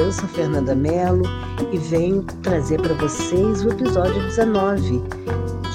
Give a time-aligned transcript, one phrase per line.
[0.00, 1.24] Eu sou Fernanda Mello
[1.70, 5.02] e venho trazer para vocês o episódio 19.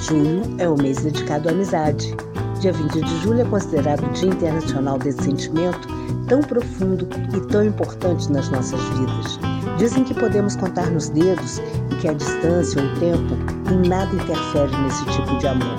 [0.02, 2.18] Junho é o mês dedicado à amizade.
[2.59, 5.88] Dia 20 de julho é considerado o Dia Internacional desse sentimento
[6.27, 9.40] tão profundo e tão importante nas nossas vidas.
[9.77, 11.60] Dizem que podemos contar nos dedos
[11.91, 13.35] e que a distância ou o tempo
[13.71, 15.77] em nada interfere nesse tipo de amor.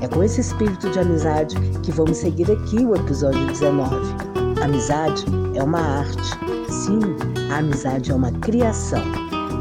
[0.00, 3.96] É com esse espírito de amizade que vamos seguir aqui o episódio 19.
[4.62, 5.24] Amizade
[5.56, 6.49] é uma arte.
[6.90, 6.98] Sim,
[7.52, 9.00] a amizade é uma criação.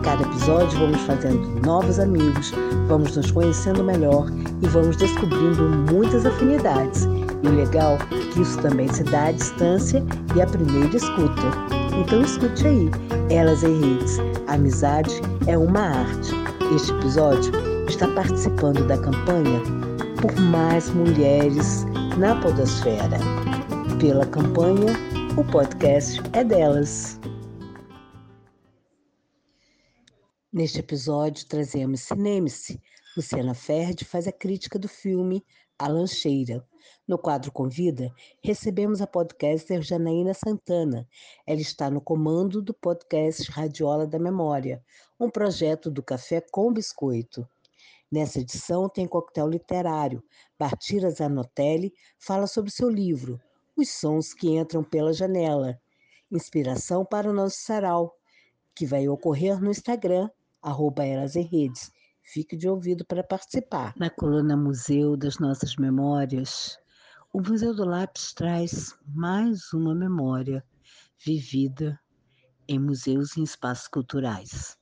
[0.04, 2.52] Cada episódio vamos fazendo novos amigos,
[2.88, 4.26] vamos nos conhecendo melhor
[4.64, 7.04] e vamos descobrindo muitas afinidades.
[7.44, 10.04] E o legal é que isso também se dá à distância
[10.36, 11.52] e à primeira escuta.
[12.02, 12.90] Então escute aí,
[13.30, 14.18] Elas em Redes.
[14.48, 16.34] Amizade é uma arte.
[16.76, 17.52] Este episódio
[17.88, 19.62] está participando da campanha
[20.20, 21.86] Por Mais Mulheres
[22.18, 23.20] na Podosfera.
[24.00, 24.96] Pela campanha,
[25.38, 27.19] o podcast é delas.
[30.60, 32.82] Neste episódio, trazemos Cinemice.
[33.16, 35.42] Luciana Ferdi faz a crítica do filme
[35.78, 36.68] A Lancheira.
[37.08, 41.08] No quadro Convida, recebemos a podcaster Janaína Santana.
[41.48, 44.84] Ela está no comando do podcast Radiola da Memória,
[45.18, 47.48] um projeto do Café com Biscoito.
[48.12, 50.22] Nessa edição tem coquetel literário.
[50.60, 53.40] Bartira Zanotelli fala sobre seu livro,
[53.78, 55.80] Os Sons que Entram pela Janela,
[56.30, 58.14] inspiração para o nosso sarau,
[58.76, 60.30] que vai ocorrer no Instagram
[60.62, 61.92] arroba Elas em Redes.
[62.24, 63.94] Fique de ouvido para participar.
[63.98, 66.78] Na coluna Museu das Nossas Memórias,
[67.34, 70.64] o Museu do Lápis traz mais uma memória
[71.24, 72.00] vivida
[72.68, 74.78] em museus e espaços culturais.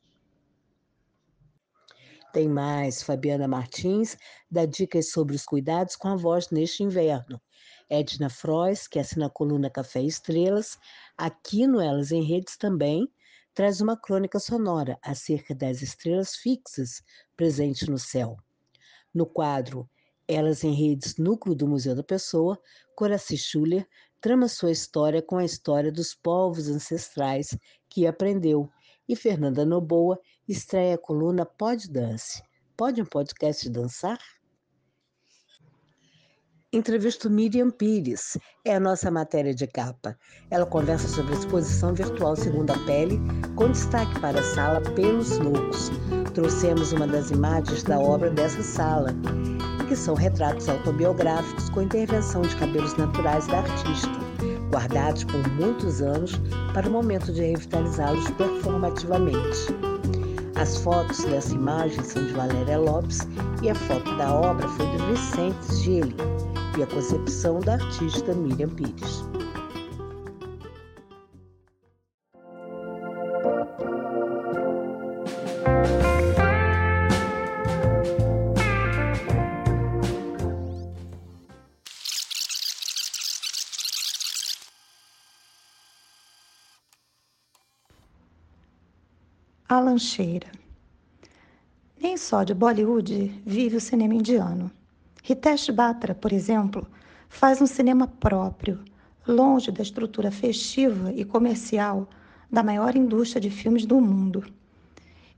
[2.33, 4.17] Tem mais, Fabiana Martins
[4.51, 7.41] dá dicas sobre os cuidados com a voz neste inverno.
[7.89, 10.77] Edna Frois, que assina a coluna Café Estrelas,
[11.17, 13.09] aqui no Elas em Redes também,
[13.57, 17.01] traz uma crônica sonora acerca das estrelas fixas
[17.35, 18.37] presentes no céu.
[19.11, 19.89] No quadro
[20.27, 22.61] Elas em Redes Núcleo do Museu da Pessoa,
[22.95, 23.87] Coraci Schuller
[24.21, 27.57] trama sua história com a história dos povos ancestrais
[27.89, 28.69] que aprendeu,
[29.09, 32.43] e Fernanda Noboa estreia a coluna Pode Dance.
[32.77, 34.19] Pode um podcast dançar?
[36.73, 40.17] Entrevisto Miriam Pires, é a nossa matéria de capa.
[40.51, 43.17] Ela conversa sobre a exposição virtual Segunda Pele,
[43.55, 45.89] com destaque para a sala Pelos Loucos.
[46.33, 49.15] Trouxemos uma das imagens da obra dessa sala,
[49.87, 54.11] que são retratos autobiográficos com intervenção de cabelos naturais da artista,
[54.69, 56.33] guardados por muitos anos
[56.73, 59.67] para o momento de revitalizá-los performativamente.
[60.55, 63.19] As fotos dessa imagem são de Valéria Lopes
[63.63, 66.46] e a foto da obra foi de Vicente Gili
[66.77, 69.23] e a concepção da artista Miriam Pires.
[89.67, 90.51] A Lancheira.
[91.99, 94.71] Nem só de Bollywood vive o cinema indiano.
[95.29, 96.87] Hitesh Batra, por exemplo,
[97.27, 98.79] faz um cinema próprio,
[99.27, 102.07] longe da estrutura festiva e comercial
[102.49, 104.45] da maior indústria de filmes do mundo.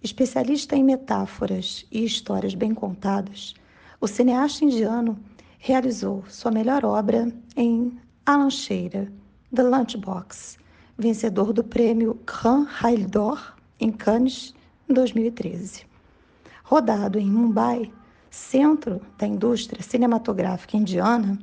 [0.04, 3.56] Especialista em metáforas e histórias bem contadas,
[4.00, 5.18] o cineasta indiano
[5.58, 9.12] realizou sua melhor obra em A Lancheira,
[9.52, 10.60] The Lunchbox,
[11.00, 13.10] vencedor do prêmio Grand Rail
[13.80, 14.54] em Cannes,
[14.88, 15.88] em 2013.
[16.64, 17.92] Rodado em Mumbai,
[18.30, 21.40] centro da indústria cinematográfica indiana,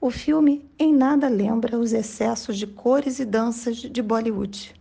[0.00, 4.74] o filme em nada lembra os excessos de cores e danças de Bollywood.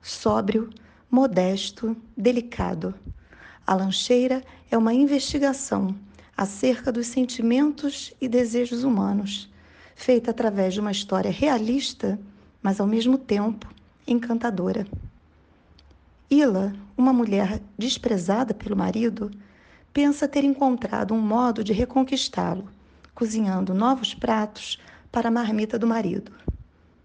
[0.00, 0.70] Sóbrio,
[1.10, 2.94] modesto, delicado.
[3.66, 5.94] A Lancheira é uma investigação
[6.36, 9.50] acerca dos sentimentos e desejos humanos,
[9.94, 12.18] feita através de uma história realista,
[12.62, 13.72] mas ao mesmo tempo
[14.06, 14.86] encantadora.
[16.30, 19.30] Ila, uma mulher desprezada pelo marido,
[19.94, 22.68] pensa ter encontrado um modo de reconquistá-lo,
[23.14, 24.76] cozinhando novos pratos
[25.10, 26.32] para a marmita do marido.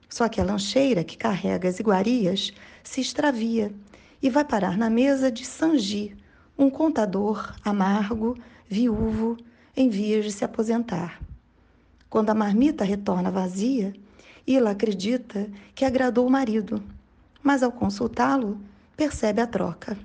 [0.09, 2.51] Só que a lancheira que carrega as iguarias
[2.83, 3.71] se extravia
[4.19, 6.17] e vai parar na mesa de Sanji,
[6.57, 8.35] um contador amargo,
[8.67, 9.37] viúvo,
[9.77, 11.21] em vias de se aposentar.
[12.09, 13.93] Quando a marmita retorna vazia,
[14.47, 16.81] Ila acredita que agradou o marido,
[17.43, 18.59] mas ao consultá-lo,
[18.97, 19.95] percebe a troca.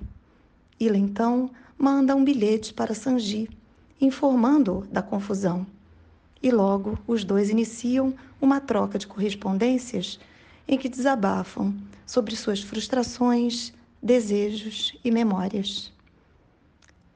[0.79, 3.49] Ila então manda um bilhete para Sanji,
[3.99, 5.65] informando-o da confusão.
[6.41, 10.19] E logo os dois iniciam uma troca de correspondências
[10.67, 11.73] em que desabafam
[12.05, 15.91] sobre suas frustrações, desejos e memórias.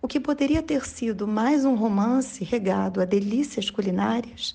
[0.01, 4.53] O que poderia ter sido mais um romance regado a delícias culinárias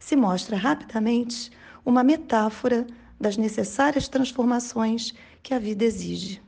[0.00, 1.50] se mostra rapidamente
[1.84, 2.86] uma metáfora
[3.20, 5.12] das necessárias transformações
[5.42, 6.40] que a vida exige.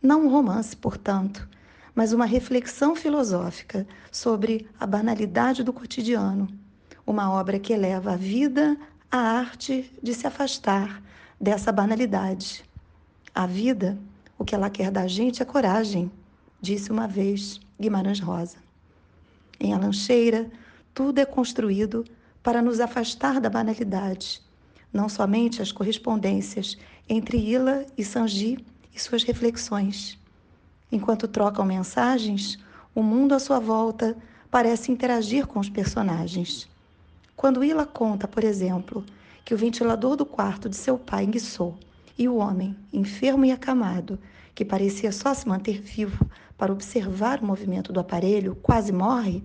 [0.00, 1.48] Não um romance, portanto,
[1.94, 6.48] mas uma reflexão filosófica sobre a banalidade do cotidiano,
[7.06, 8.76] uma obra que eleva a vida
[9.10, 11.02] à arte de se afastar
[11.40, 12.64] dessa banalidade.
[13.34, 13.98] A vida,
[14.38, 16.10] o que ela quer da gente é coragem,
[16.60, 18.56] disse uma vez Guimarães Rosa.
[19.60, 20.50] Em A Lancheira,
[20.92, 22.04] tudo é construído
[22.42, 24.42] para nos afastar da banalidade,
[24.92, 26.76] não somente as correspondências
[27.08, 28.64] entre Ila e Sanji
[28.94, 30.18] e suas reflexões.
[30.94, 32.56] Enquanto trocam mensagens,
[32.94, 34.16] o mundo à sua volta
[34.48, 36.68] parece interagir com os personagens.
[37.34, 39.04] Quando Ila conta, por exemplo,
[39.44, 41.76] que o ventilador do quarto de seu pai enguiçou
[42.16, 44.20] e o homem, enfermo e acamado,
[44.54, 49.42] que parecia só se manter vivo para observar o movimento do aparelho, quase morre,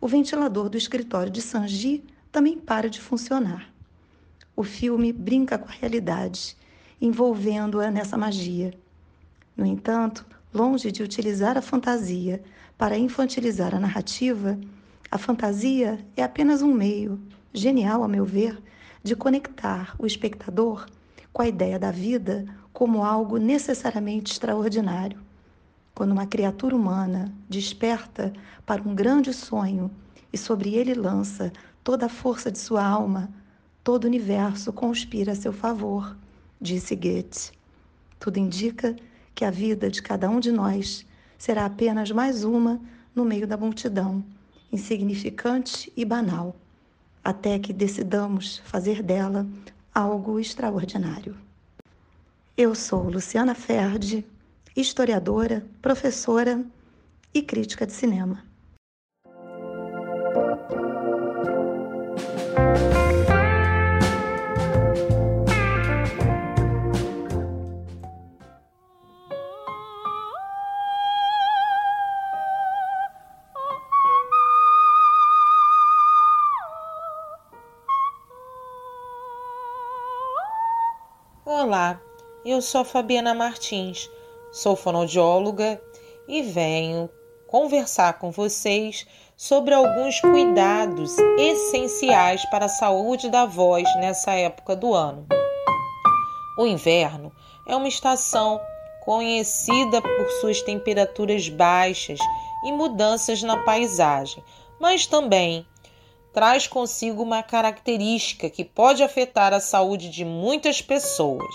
[0.00, 2.02] o ventilador do escritório de Sanji
[2.32, 3.70] também para de funcionar.
[4.56, 6.56] O filme brinca com a realidade,
[6.98, 8.72] envolvendo-a nessa magia.
[9.54, 12.42] No entanto, longe de utilizar a fantasia
[12.76, 14.58] para infantilizar a narrativa,
[15.10, 17.20] a fantasia é apenas um meio,
[17.52, 18.60] genial a meu ver,
[19.02, 20.86] de conectar o espectador
[21.32, 25.20] com a ideia da vida como algo necessariamente extraordinário.
[25.94, 28.32] Quando uma criatura humana desperta
[28.64, 29.90] para um grande sonho
[30.32, 31.52] e sobre ele lança
[31.82, 33.30] toda a força de sua alma,
[33.82, 36.16] todo o universo conspira a seu favor,
[36.60, 37.52] disse Goethe.
[38.20, 38.94] Tudo indica
[39.38, 41.06] que a vida de cada um de nós
[41.38, 42.80] será apenas mais uma
[43.14, 44.24] no meio da multidão,
[44.72, 46.56] insignificante e banal,
[47.22, 49.46] até que decidamos fazer dela
[49.94, 51.36] algo extraordinário.
[52.56, 54.26] Eu sou Luciana Ferdi,
[54.74, 56.60] historiadora, professora
[57.32, 58.47] e crítica de cinema.
[82.58, 84.10] Eu sou Fabiana Martins,
[84.50, 85.80] sou fonoaudióloga
[86.26, 87.08] e venho
[87.46, 89.06] conversar com vocês
[89.36, 95.24] sobre alguns cuidados essenciais para a saúde da voz nessa época do ano.
[96.58, 97.32] O inverno
[97.64, 98.60] é uma estação
[99.04, 102.18] conhecida por suas temperaturas baixas
[102.64, 104.42] e mudanças na paisagem,
[104.80, 105.64] mas também
[106.32, 111.54] traz consigo uma característica que pode afetar a saúde de muitas pessoas: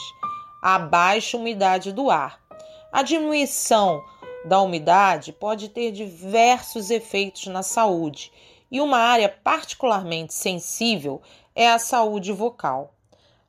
[0.66, 2.40] a baixa umidade do ar.
[2.90, 4.02] A diminuição
[4.46, 8.32] da umidade pode ter diversos efeitos na saúde,
[8.72, 11.22] e uma área particularmente sensível
[11.54, 12.94] é a saúde vocal.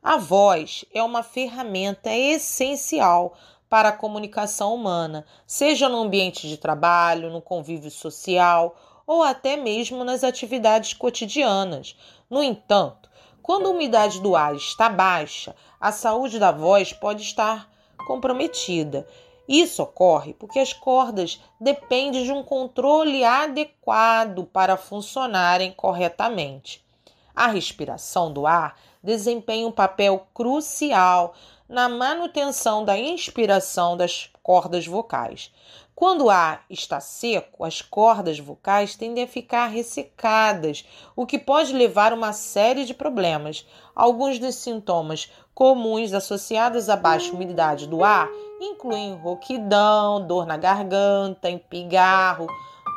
[0.02, 3.34] A voz é uma ferramenta essencial
[3.70, 8.74] para a comunicação humana, seja no ambiente de trabalho, no convívio social
[9.06, 11.96] ou até mesmo nas atividades cotidianas.
[12.28, 13.03] No entanto,
[13.44, 17.70] quando a umidade do ar está baixa, a saúde da voz pode estar
[18.06, 19.06] comprometida.
[19.46, 26.82] Isso ocorre porque as cordas dependem de um controle adequado para funcionarem corretamente.
[27.36, 31.34] A respiração do ar desempenha um papel crucial
[31.68, 35.52] na manutenção da inspiração das cordas vocais.
[35.94, 40.84] Quando o ar está seco, as cordas vocais tendem a ficar ressecadas,
[41.14, 43.64] o que pode levar a uma série de problemas.
[43.94, 48.28] Alguns dos sintomas comuns associados à baixa umidade do ar
[48.60, 52.48] incluem rouquidão, dor na garganta, empigarro,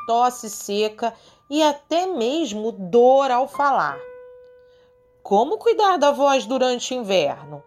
[0.08, 1.13] tosse seca
[1.50, 4.00] e até mesmo dor ao falar.
[5.22, 7.63] Como cuidar da voz durante o inverno?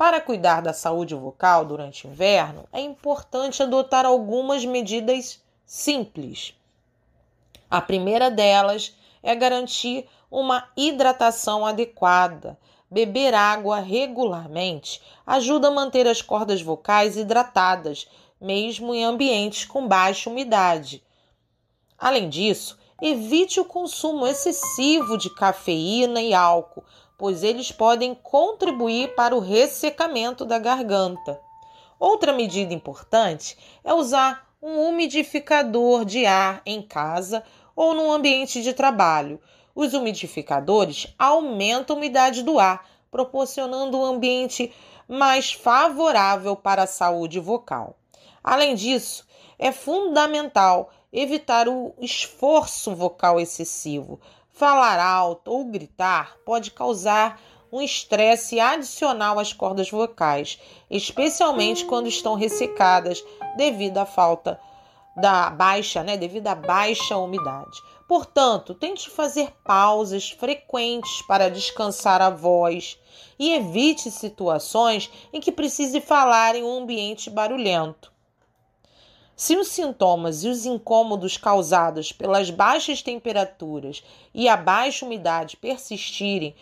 [0.00, 6.54] Para cuidar da saúde vocal durante o inverno, é importante adotar algumas medidas simples.
[7.70, 12.58] A primeira delas é garantir uma hidratação adequada.
[12.90, 18.08] Beber água regularmente ajuda a manter as cordas vocais hidratadas,
[18.40, 21.04] mesmo em ambientes com baixa umidade.
[21.98, 26.84] Além disso, evite o consumo excessivo de cafeína e álcool,
[27.20, 31.38] pois eles podem contribuir para o ressecamento da garganta.
[31.98, 37.44] Outra medida importante é usar um umidificador de ar em casa
[37.76, 39.38] ou no ambiente de trabalho.
[39.74, 44.72] Os umidificadores aumentam a umidade do ar, proporcionando um ambiente
[45.06, 47.98] mais favorável para a saúde vocal.
[48.42, 49.26] Além disso,
[49.58, 54.18] é fundamental evitar o esforço vocal excessivo.
[54.60, 57.40] Falar alto ou gritar pode causar
[57.72, 63.24] um estresse adicional às cordas vocais, especialmente quando estão ressecadas
[63.56, 64.60] devido à falta
[65.16, 67.80] da baixa, né, devido à baixa umidade.
[68.06, 72.98] Portanto, tente fazer pausas frequentes para descansar a voz
[73.38, 78.09] e evite situações em que precise falar em um ambiente barulhento.
[79.40, 84.04] Se os sintomas e os incômodos causados pelas baixas temperaturas
[84.34, 86.54] e a baixa umidade persistirem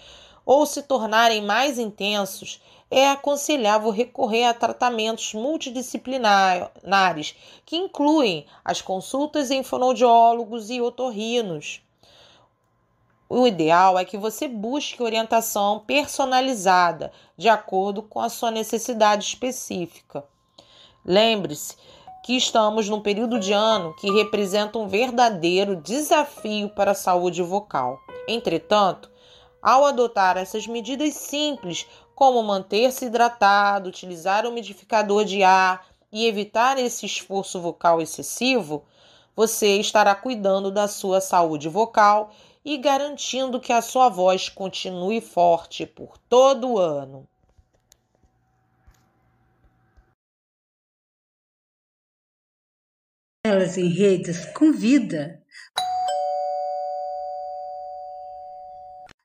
[0.47, 7.35] ou se tornarem mais intensos, é aconselhável recorrer a tratamentos multidisciplinares,
[7.67, 11.83] que incluem as consultas em fonoaudiólogos e otorrinos.
[13.29, 20.25] O ideal é que você busque orientação personalizada, de acordo com a sua necessidade específica.
[21.05, 21.77] Lembre-se
[22.23, 27.99] que estamos num período de ano que representa um verdadeiro desafio para a saúde vocal.
[28.27, 29.11] Entretanto,
[29.63, 37.07] ao adotar essas medidas simples, como manter-se hidratado, utilizar umidificador de ar e evitar esse
[37.07, 38.85] esforço vocal excessivo,
[39.35, 42.31] você estará cuidando da sua saúde vocal
[42.65, 47.27] e garantindo que a sua voz continue forte por todo o ano.
[53.49, 55.43] Elas em redes convida.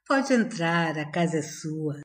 [0.08, 2.00] Pode entrar, a casa é sua.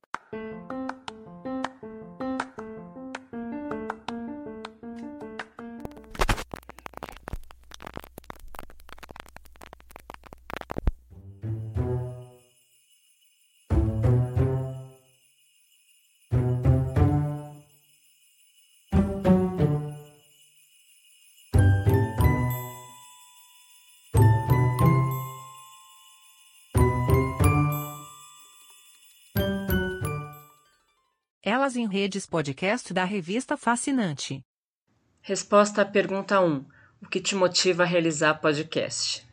[31.50, 34.44] Elas em Redes podcast da revista Fascinante.
[35.22, 36.62] Resposta à pergunta 1.
[37.02, 39.26] O que te motiva a realizar podcast?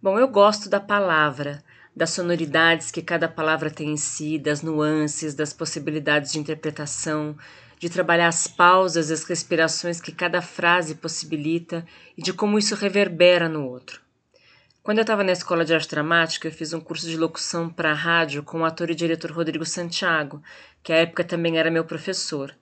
[0.00, 1.60] Bom, eu gosto da palavra,
[1.94, 7.36] das sonoridades que cada palavra tem em si, das nuances, das possibilidades de interpretação,
[7.80, 11.84] de trabalhar as pausas e as respirações que cada frase possibilita
[12.16, 14.00] e de como isso reverbera no outro.
[14.82, 17.92] Quando eu estava na escola de arte dramática, eu fiz um curso de locução para
[17.92, 20.42] rádio com o ator e diretor Rodrigo Santiago,
[20.82, 22.54] que à época também era meu professor.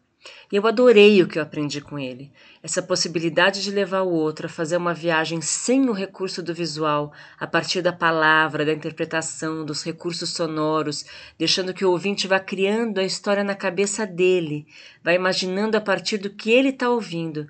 [0.51, 2.33] E eu adorei o que eu aprendi com ele.
[2.63, 7.13] Essa possibilidade de levar o outro a fazer uma viagem sem o recurso do visual,
[7.39, 11.05] a partir da palavra, da interpretação, dos recursos sonoros,
[11.39, 14.67] deixando que o ouvinte vá criando a história na cabeça dele,
[15.03, 17.49] vá imaginando a partir do que ele está ouvindo.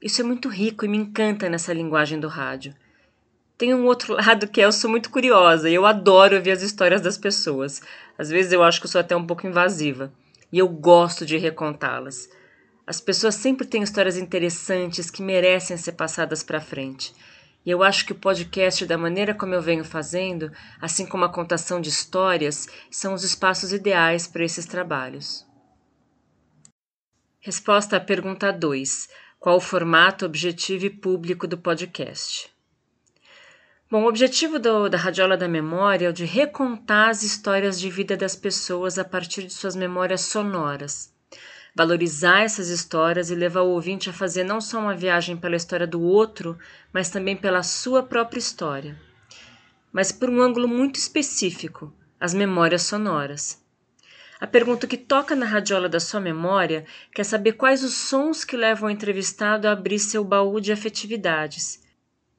[0.00, 2.74] Isso é muito rico e me encanta nessa linguagem do rádio.
[3.58, 6.60] Tem um outro lado que é eu sou muito curiosa e eu adoro ouvir as
[6.60, 7.80] histórias das pessoas.
[8.18, 10.12] Às vezes eu acho que eu sou até um pouco invasiva
[10.52, 12.28] e eu gosto de recontá-las.
[12.86, 17.14] As pessoas sempre têm histórias interessantes que merecem ser passadas para frente.
[17.64, 21.32] E eu acho que o podcast, da maneira como eu venho fazendo, assim como a
[21.32, 25.44] contação de histórias, são os espaços ideais para esses trabalhos.
[27.40, 29.08] Resposta à pergunta 2:
[29.40, 32.55] Qual o formato, objetivo e público do podcast?
[33.88, 37.88] Bom, o objetivo do, da Radiola da Memória é o de recontar as histórias de
[37.88, 41.14] vida das pessoas a partir de suas memórias sonoras.
[41.72, 45.86] Valorizar essas histórias e levar o ouvinte a fazer não só uma viagem pela história
[45.86, 46.58] do outro,
[46.92, 49.00] mas também pela sua própria história.
[49.92, 53.62] Mas por um ângulo muito específico, as memórias sonoras.
[54.40, 58.56] A pergunta que toca na radiola da sua memória quer saber quais os sons que
[58.56, 61.85] levam o entrevistado a abrir seu baú de afetividades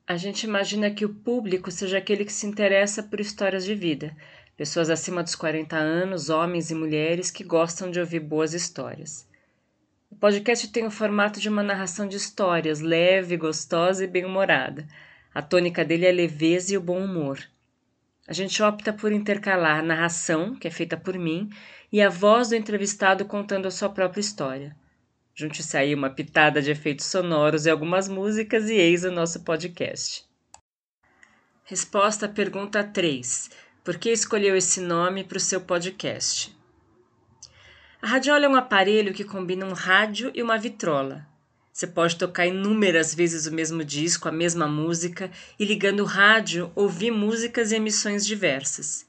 [0.07, 4.15] a gente imagina que o público seja aquele que se interessa por histórias de vida,
[4.55, 9.27] pessoas acima dos 40 anos, homens e mulheres que gostam de ouvir boas histórias.
[10.09, 14.87] O podcast tem o formato de uma narração de histórias, leve, gostosa e bem-humorada.
[15.33, 17.43] A tônica dele é a leveza e o bom humor.
[18.25, 21.49] A gente opta por intercalar a narração, que é feita por mim,
[21.91, 24.73] e a voz do entrevistado contando a sua própria história.
[25.39, 30.25] Junte-se aí uma pitada de efeitos sonoros e algumas músicas e eis o nosso podcast.
[31.63, 33.51] Resposta à pergunta 3.
[33.83, 36.57] Por que escolheu esse nome para o seu podcast?
[38.01, 41.23] A radiola é um aparelho que combina um rádio e uma vitrola.
[41.71, 45.29] Você pode tocar inúmeras vezes o mesmo disco, a mesma música,
[45.59, 49.06] e ligando o rádio, ouvir músicas e emissões diversas.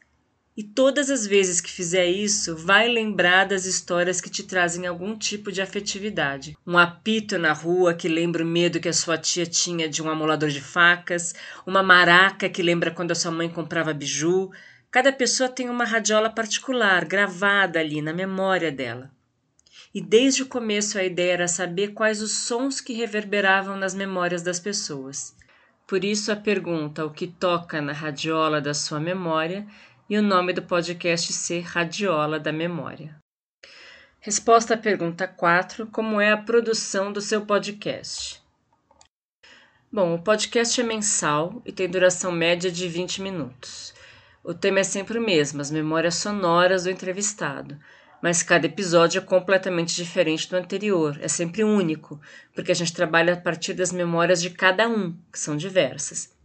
[0.58, 5.16] E todas as vezes que fizer isso, vai lembrar das histórias que te trazem algum
[5.16, 6.58] tipo de afetividade.
[6.66, 10.10] Um apito na rua que lembra o medo que a sua tia tinha de um
[10.10, 11.32] amolador de facas,
[11.64, 14.50] uma maraca que lembra quando a sua mãe comprava biju.
[14.90, 19.12] Cada pessoa tem uma radiola particular gravada ali na memória dela.
[19.94, 24.42] E desde o começo a ideia era saber quais os sons que reverberavam nas memórias
[24.42, 25.36] das pessoas.
[25.88, 29.64] Por isso a pergunta o que toca na radiola da sua memória
[30.08, 33.14] e o nome do podcast ser Radiola da Memória.
[34.18, 38.42] Resposta à pergunta 4: Como é a produção do seu podcast?
[39.92, 43.92] Bom, o podcast é mensal e tem duração média de 20 minutos.
[44.42, 47.78] O tema é sempre o mesmo, as memórias sonoras do entrevistado,
[48.22, 52.18] mas cada episódio é completamente diferente do anterior, é sempre único,
[52.54, 56.38] porque a gente trabalha a partir das memórias de cada um, que são diversas.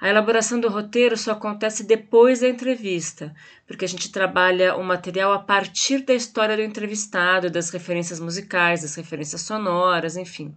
[0.00, 3.34] A elaboração do roteiro só acontece depois da entrevista,
[3.66, 8.82] porque a gente trabalha o material a partir da história do entrevistado, das referências musicais,
[8.82, 10.54] das referências sonoras, enfim.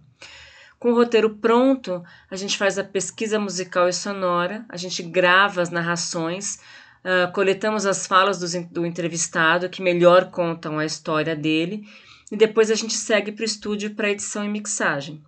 [0.78, 5.60] Com o roteiro pronto, a gente faz a pesquisa musical e sonora, a gente grava
[5.60, 6.60] as narrações,
[7.04, 11.84] uh, coletamos as falas do, do entrevistado que melhor contam a história dele
[12.30, 15.20] e depois a gente segue para o estúdio para edição e mixagem.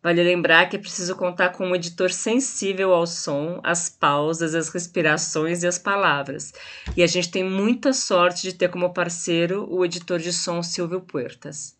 [0.00, 4.68] Vale lembrar que é preciso contar com um editor sensível ao som, às pausas, às
[4.68, 6.52] respirações e às palavras.
[6.96, 11.00] E a gente tem muita sorte de ter como parceiro o editor de som Silvio
[11.00, 11.76] Puertas.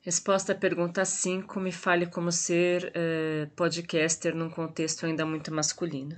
[0.00, 6.16] Resposta à pergunta 5: me fale como ser uh, podcaster num contexto ainda muito masculino.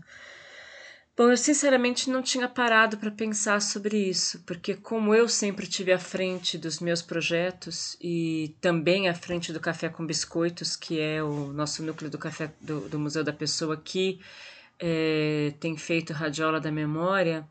[1.18, 5.92] Bom, eu sinceramente não tinha parado para pensar sobre isso, porque como eu sempre tive
[5.92, 11.20] à frente dos meus projetos e também à frente do Café com Biscoitos, que é
[11.20, 14.20] o nosso núcleo do Café do, do Museu da Pessoa que
[14.78, 17.44] é, tem feito Radiola da Memória,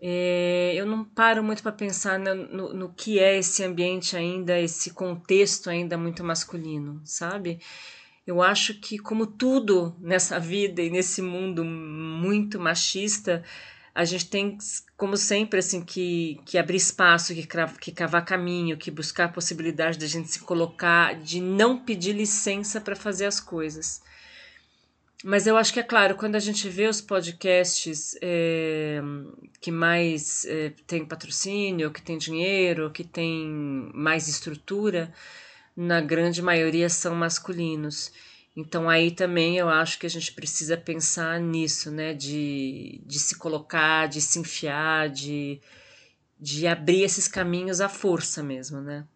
[0.00, 4.58] é, eu não paro muito para pensar no, no, no que é esse ambiente ainda,
[4.58, 7.60] esse contexto ainda muito masculino, sabe?
[8.30, 13.42] Eu acho que, como tudo nessa vida e nesse mundo muito machista,
[13.92, 14.56] a gente tem,
[14.96, 17.44] como sempre, assim, que, que abrir espaço, que,
[17.80, 22.12] que cavar caminho, que buscar a possibilidade de a gente se colocar, de não pedir
[22.12, 24.00] licença para fazer as coisas.
[25.24, 29.00] Mas eu acho que é claro, quando a gente vê os podcasts é,
[29.60, 35.12] que mais é, tem patrocínio, que tem dinheiro, que tem mais estrutura,
[35.76, 38.12] na grande maioria são masculinos.
[38.56, 42.12] Então aí também eu acho que a gente precisa pensar nisso, né?
[42.14, 45.60] De, de se colocar, de se enfiar, de,
[46.38, 49.06] de abrir esses caminhos à força mesmo, né?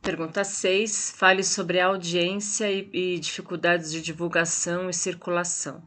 [0.00, 1.12] Pergunta 6.
[1.16, 5.82] Fale sobre audiência e, e dificuldades de divulgação e circulação.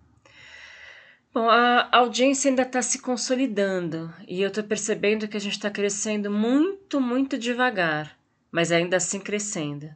[1.33, 5.67] Bom, a audiência ainda está se consolidando e eu estou percebendo que a gente está
[5.67, 8.15] crescendo muito, muito devagar,
[8.51, 9.89] mas ainda assim crescendo.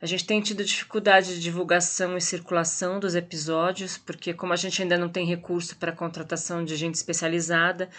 [0.00, 4.80] A gente tem tido dificuldade de divulgação e circulação dos episódios, porque, como a gente
[4.80, 7.90] ainda não tem recurso para contratação de gente especializada,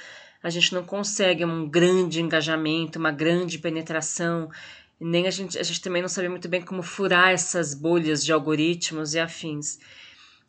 [0.41, 4.49] a gente não consegue um grande engajamento, uma grande penetração,
[4.97, 8.31] nem a gente, a gente também não sabe muito bem como furar essas bolhas de
[8.31, 9.77] algoritmos e afins.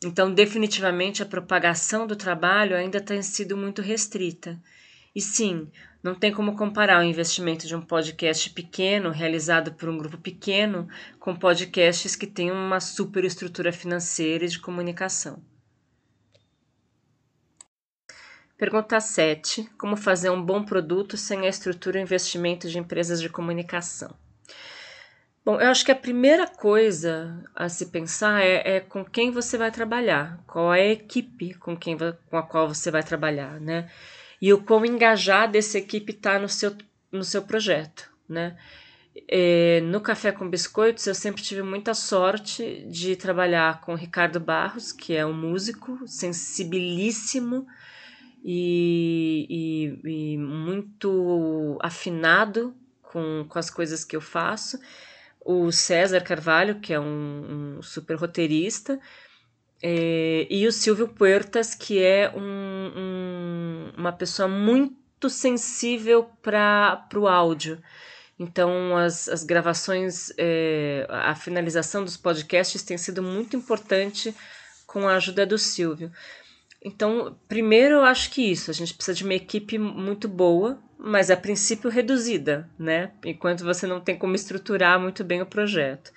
[0.03, 4.61] Então, definitivamente, a propagação do trabalho ainda tem sido muito restrita.
[5.15, 5.69] E sim,
[6.01, 10.87] não tem como comparar o investimento de um podcast pequeno, realizado por um grupo pequeno,
[11.19, 15.41] com podcasts que têm uma superestrutura financeira e de comunicação.
[18.57, 19.69] Pergunta 7.
[19.77, 24.13] Como fazer um bom produto sem a estrutura e investimento de empresas de comunicação?
[25.45, 29.57] Bom, eu acho que a primeira coisa a se pensar é, é, com quem você
[29.57, 33.91] vai trabalhar, qual é a equipe com, quem, com a qual você vai trabalhar, né?
[34.41, 36.73] E o quão engajada essa equipe está no seu,
[37.11, 38.57] no seu projeto, né?
[39.27, 44.39] É, no Café com Biscoitos, eu sempre tive muita sorte de trabalhar com o Ricardo
[44.39, 47.67] Barros, que é um músico sensibilíssimo
[48.43, 54.79] e, e, e muito afinado com, com as coisas que eu faço
[55.45, 58.99] o César Carvalho, que é um, um super roteirista,
[59.81, 67.27] é, e o Silvio Puertas, que é um, um, uma pessoa muito sensível para o
[67.27, 67.81] áudio.
[68.39, 74.33] Então, as, as gravações, é, a finalização dos podcasts tem sido muito importante
[74.87, 76.11] com a ajuda do Silvio.
[76.81, 81.29] Então, primeiro eu acho que isso, a gente precisa de uma equipe muito boa, mas
[81.29, 83.11] a princípio reduzida, né?
[83.25, 86.13] Enquanto você não tem como estruturar muito bem o projeto.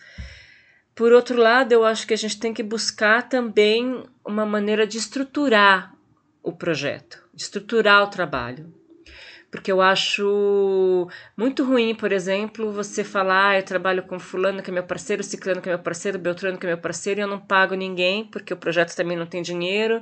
[0.95, 4.97] Por outro lado, eu acho que a gente tem que buscar também uma maneira de
[4.97, 5.93] estruturar
[6.41, 8.73] o projeto, de estruturar o trabalho.
[9.51, 14.71] Porque eu acho muito ruim, por exemplo, você falar, ah, eu trabalho com fulano que
[14.71, 17.29] é meu parceiro, ciclano que é meu parceiro, beltrano que é meu parceiro, e eu
[17.29, 20.01] não pago ninguém, porque o projeto também não tem dinheiro.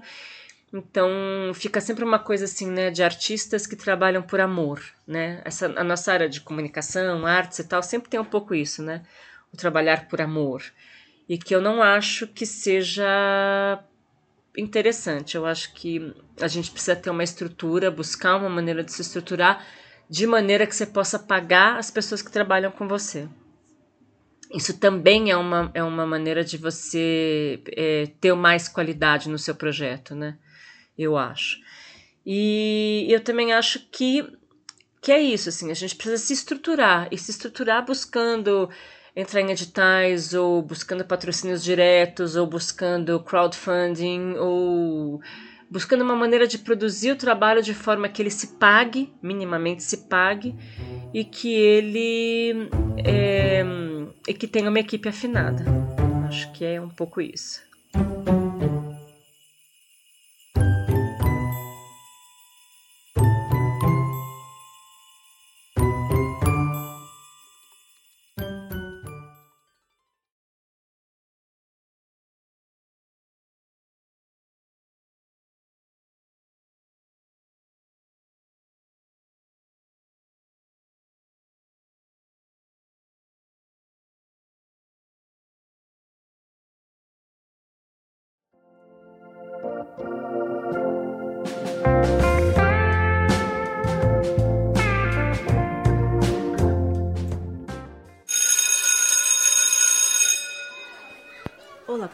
[0.76, 1.08] Então,
[1.54, 5.40] fica sempre uma coisa assim, né, de artistas que trabalham por amor, né?
[5.44, 9.04] Essa a nossa área de comunicação, artes e tal, sempre tem um pouco isso, né?
[9.52, 10.64] O trabalhar por amor.
[11.28, 13.80] E que eu não acho que seja
[14.58, 15.36] interessante.
[15.36, 19.64] Eu acho que a gente precisa ter uma estrutura, buscar uma maneira de se estruturar
[20.10, 23.28] de maneira que você possa pagar as pessoas que trabalham com você.
[24.52, 29.54] Isso também é uma, é uma maneira de você é, ter mais qualidade no seu
[29.54, 30.36] projeto, né?
[30.98, 31.58] Eu acho.
[32.24, 34.26] E eu também acho que,
[35.00, 38.70] que é isso, assim, a gente precisa se estruturar e se estruturar buscando
[39.16, 45.20] entrar em editais ou buscando patrocínios diretos ou buscando crowdfunding ou
[45.70, 50.08] buscando uma maneira de produzir o trabalho de forma que ele se pague, minimamente se
[50.08, 50.54] pague,
[51.12, 52.68] e que ele
[53.04, 53.64] é,
[54.28, 55.64] e que tenha uma equipe afinada.
[56.28, 57.60] Acho que é um pouco isso.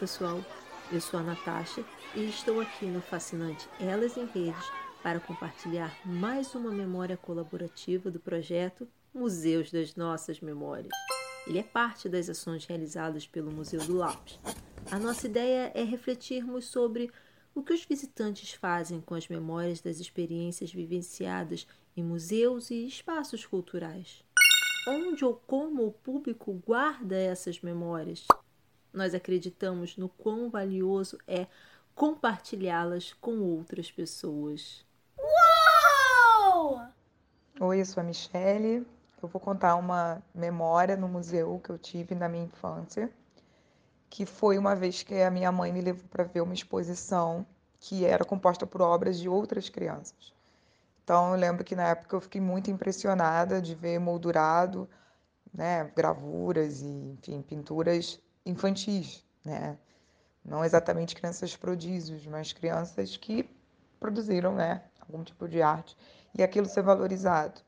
[0.01, 0.43] Pessoal,
[0.91, 1.85] eu sou a Natasha
[2.15, 8.19] e estou aqui no fascinante Elas em Redes para compartilhar mais uma memória colaborativa do
[8.19, 10.89] projeto Museus das Nossas Memórias.
[11.47, 14.41] Ele é parte das ações realizadas pelo Museu do Lápis.
[14.91, 17.11] A nossa ideia é refletirmos sobre
[17.55, 23.45] o que os visitantes fazem com as memórias das experiências vivenciadas em museus e espaços
[23.45, 24.25] culturais.
[24.89, 28.27] Onde ou como o público guarda essas memórias?
[28.93, 31.47] Nós acreditamos no quão valioso é
[31.95, 34.85] compartilhá-las com outras pessoas.
[35.17, 36.81] Uou!
[37.61, 38.87] Oi, eu sou a Michele.
[39.23, 43.11] Eu vou contar uma memória no museu que eu tive na minha infância,
[44.09, 47.47] que foi uma vez que a minha mãe me levou para ver uma exposição
[47.79, 50.33] que era composta por obras de outras crianças.
[51.05, 54.89] Então eu lembro que na época eu fiquei muito impressionada de ver moldurado,
[55.53, 58.21] né, gravuras e, enfim, pinturas
[58.51, 59.79] infantis, né?
[60.45, 63.49] Não exatamente crianças prodígios, mas crianças que
[63.99, 65.97] produziram, né, algum tipo de arte
[66.35, 67.61] e aquilo ser valorizado.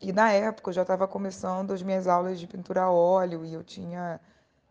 [0.00, 3.54] E na época eu já estava começando as minhas aulas de pintura a óleo e
[3.54, 4.20] eu tinha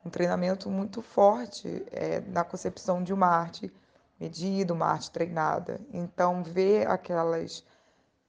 [0.06, 3.72] um treinamento muito forte é, na concepção de uma arte
[4.20, 5.80] medida, uma arte treinada.
[5.94, 7.64] Então ver aquelas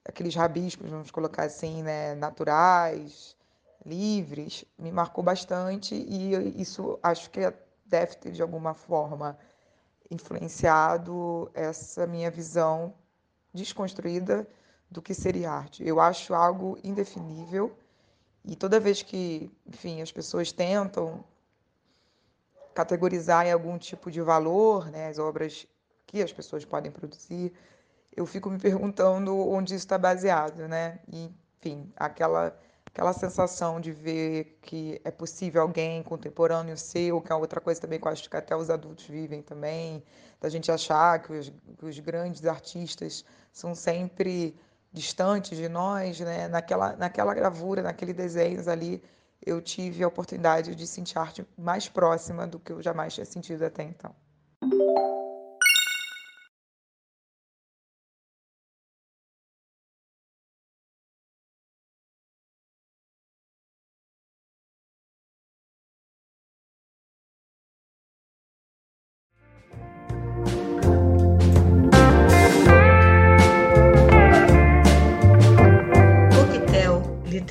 [0.04, 3.36] aqueles rabiscos, vamos colocar assim, né, naturais,
[3.88, 7.40] livres, me marcou bastante e isso acho que
[7.86, 9.38] deve ter de alguma forma
[10.10, 12.94] influenciado essa minha visão
[13.52, 14.46] desconstruída
[14.90, 15.86] do que seria arte.
[15.86, 17.76] Eu acho algo indefinível
[18.44, 21.24] e toda vez que, enfim, as pessoas tentam
[22.74, 25.66] categorizar em algum tipo de valor, né, as obras
[26.06, 27.52] que as pessoas podem produzir,
[28.16, 30.98] eu fico me perguntando onde isso está baseado, né?
[31.12, 32.56] E, enfim, aquela
[32.88, 38.00] aquela sensação de ver que é possível alguém contemporâneo seu, que é outra coisa também
[38.00, 40.02] que eu acho que até os adultos vivem também,
[40.40, 44.58] da gente achar que os, que os grandes artistas são sempre
[44.92, 46.48] distantes de nós, né?
[46.48, 49.02] Naquela, naquela gravura, naquele desenhos ali,
[49.44, 53.64] eu tive a oportunidade de sentir arte mais próxima do que eu jamais tinha sentido
[53.64, 54.14] até então.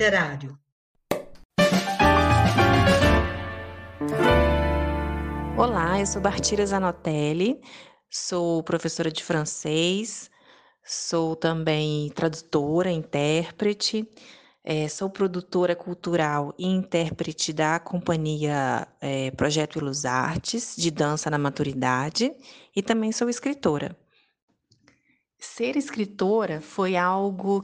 [0.08, 0.58] Literário.
[5.58, 7.60] Olá, eu sou Bartira Zanotelli,
[8.10, 10.32] sou professora de francês,
[10.84, 14.08] sou também tradutora, intérprete,
[14.70, 21.38] É, sou produtora cultural e intérprete da companhia é, Projeto Ilus Artes, de dança na
[21.38, 22.34] maturidade,
[22.76, 23.96] e também sou escritora.
[25.40, 27.64] Ser escritora foi algo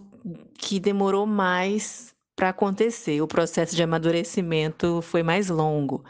[0.57, 3.21] que demorou mais para acontecer.
[3.21, 6.03] O processo de amadurecimento foi mais longo,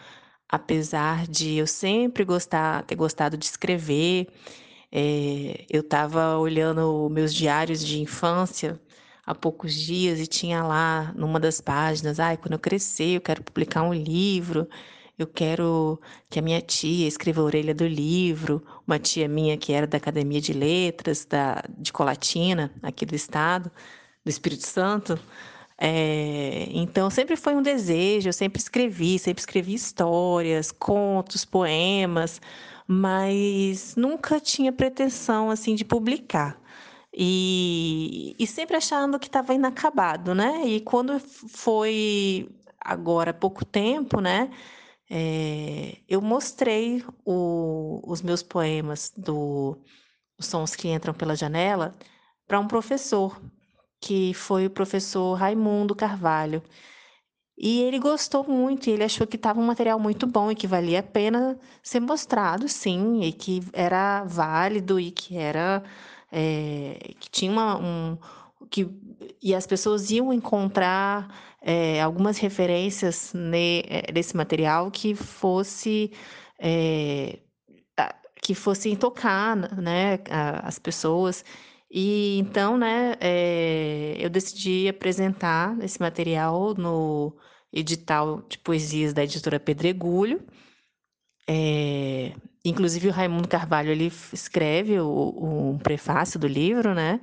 [0.50, 4.28] apesar de eu sempre gostar, ter gostado de escrever.
[4.92, 8.80] É, eu estava olhando meus diários de infância
[9.26, 13.44] há poucos dias e tinha lá numa das páginas, ai, quando eu crescer, eu quero
[13.44, 14.68] publicar um livro
[15.18, 19.72] eu quero que a minha tia escreva a orelha do livro, uma tia minha que
[19.72, 23.72] era da Academia de Letras, da, de Colatina, aqui do estado,
[24.26, 25.20] do Espírito Santo.
[25.80, 32.40] É, então, sempre foi um desejo, eu sempre escrevi, sempre escrevi histórias, contos, poemas,
[32.88, 36.60] mas nunca tinha pretensão, assim, de publicar.
[37.16, 40.66] E, e sempre achando que estava inacabado, né?
[40.66, 44.50] E quando foi agora pouco tempo, né?
[45.10, 49.78] É, eu mostrei o, os meus poemas do
[50.40, 51.94] Os Sons que Entram pela Janela
[52.48, 53.40] para um professor,
[54.04, 56.62] que foi o professor Raimundo Carvalho.
[57.58, 61.00] E ele gostou muito, ele achou que estava um material muito bom e que valia
[61.00, 65.84] a pena ser mostrado, sim, e que era válido e que era
[66.32, 68.18] é, que tinha uma, um,
[68.70, 68.90] que
[69.42, 76.12] e as pessoas iam encontrar é, algumas referências ne, nesse material que fosse
[76.60, 77.40] é,
[78.42, 80.20] que fossem tocar né,
[80.64, 81.46] as pessoas.
[81.96, 87.38] E então, né, é, eu decidi apresentar esse material no
[87.72, 90.44] edital de poesias da editora Pedregulho.
[91.48, 92.34] É,
[92.66, 97.22] inclusive o Raimundo Carvalho ele escreve o, o, um prefácio do livro, né?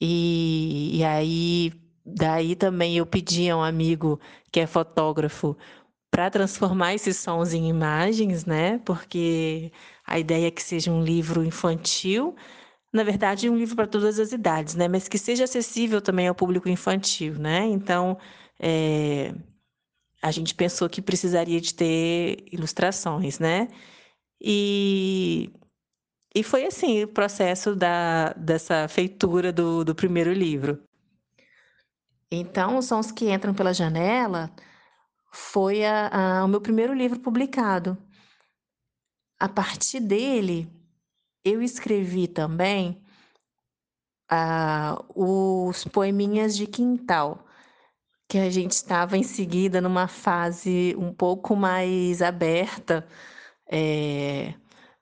[0.00, 1.72] E, e aí,
[2.04, 4.20] daí também eu pedi a um amigo
[4.52, 5.56] que é fotógrafo
[6.10, 8.78] para transformar esses sons em imagens, né?
[8.84, 9.72] Porque
[10.06, 12.36] a ideia é que seja um livro infantil,
[12.96, 14.88] na verdade, um livro para todas as idades, né?
[14.88, 17.64] Mas que seja acessível também ao público infantil, né?
[17.66, 18.18] Então,
[18.58, 19.34] é,
[20.22, 23.68] a gente pensou que precisaria de ter ilustrações, né?
[24.40, 25.50] E
[26.34, 30.82] e foi assim o processo da, dessa feitura do, do primeiro livro.
[32.30, 34.50] Então, Os Sons que Entram pela Janela
[35.32, 37.96] foi a, a, o meu primeiro livro publicado.
[39.40, 40.70] A partir dele,
[41.46, 43.00] eu escrevi também
[45.14, 47.46] os poeminhas de quintal,
[48.28, 53.06] que a gente estava em seguida numa fase um pouco mais aberta.
[53.68, 54.54] É,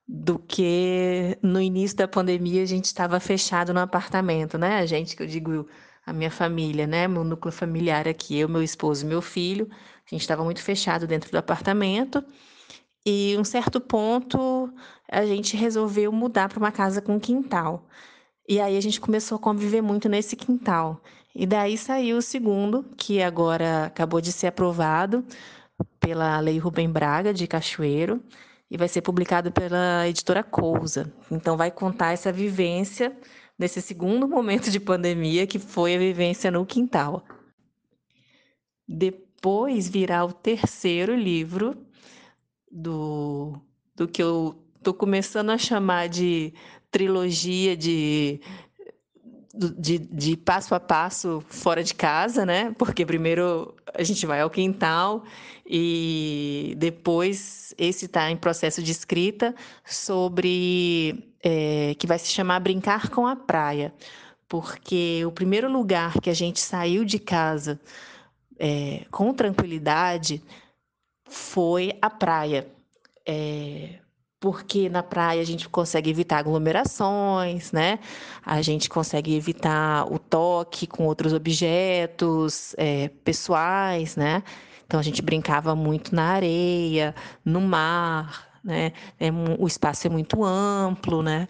[0.07, 4.77] do que no início da pandemia a gente estava fechado no apartamento, né?
[4.79, 5.67] A gente, que eu digo,
[6.05, 7.09] a minha família, né?
[7.09, 11.31] Meu núcleo familiar aqui, eu, meu esposo meu filho, a gente estava muito fechado dentro
[11.31, 12.23] do apartamento.
[13.07, 14.73] E um certo ponto
[15.11, 17.87] a gente resolveu mudar para uma casa com quintal.
[18.49, 21.01] E aí a gente começou a conviver muito nesse quintal.
[21.35, 25.25] E daí saiu o segundo, que agora acabou de ser aprovado
[25.99, 28.23] pela Lei Rubem Braga de Cachoeiro,
[28.71, 31.13] e vai ser publicado pela editora Cousa.
[31.31, 33.17] Então, vai contar essa vivência
[33.59, 37.25] nesse segundo momento de pandemia, que foi a vivência no quintal.
[38.87, 41.77] Depois virá o terceiro livro
[42.71, 43.59] do,
[43.95, 46.53] do que eu estou começando a chamar de
[46.91, 48.39] trilogia de
[49.57, 52.75] de, de, passo a passo fora de casa, né?
[52.77, 55.23] Porque primeiro a gente vai ao quintal
[55.65, 63.09] e depois esse está em processo de escrita sobre é, que vai se chamar Brincar
[63.11, 63.95] com a Praia,
[64.49, 67.81] porque o primeiro lugar que a gente saiu de casa
[68.59, 70.43] é, com tranquilidade
[71.29, 72.67] foi a praia.
[73.25, 74.01] É,
[74.45, 77.99] porque na praia a gente consegue evitar aglomerações, né?
[78.45, 84.43] A gente consegue evitar o toque com outros objetos é, pessoais, né?
[84.85, 88.93] Então a gente brincava muito na areia, no mar, né?
[89.19, 91.49] É, o espaço é muito amplo, né?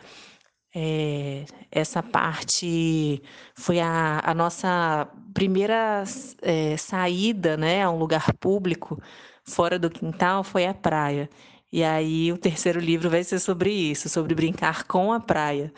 [0.73, 3.21] É, essa parte
[3.57, 6.05] foi a, a nossa primeira
[6.43, 9.01] é, saída, né, a um lugar público
[9.45, 11.29] fora do quintal foi a praia.
[11.75, 15.73] E aí o terceiro livro vai ser sobre isso, sobre brincar com a praia.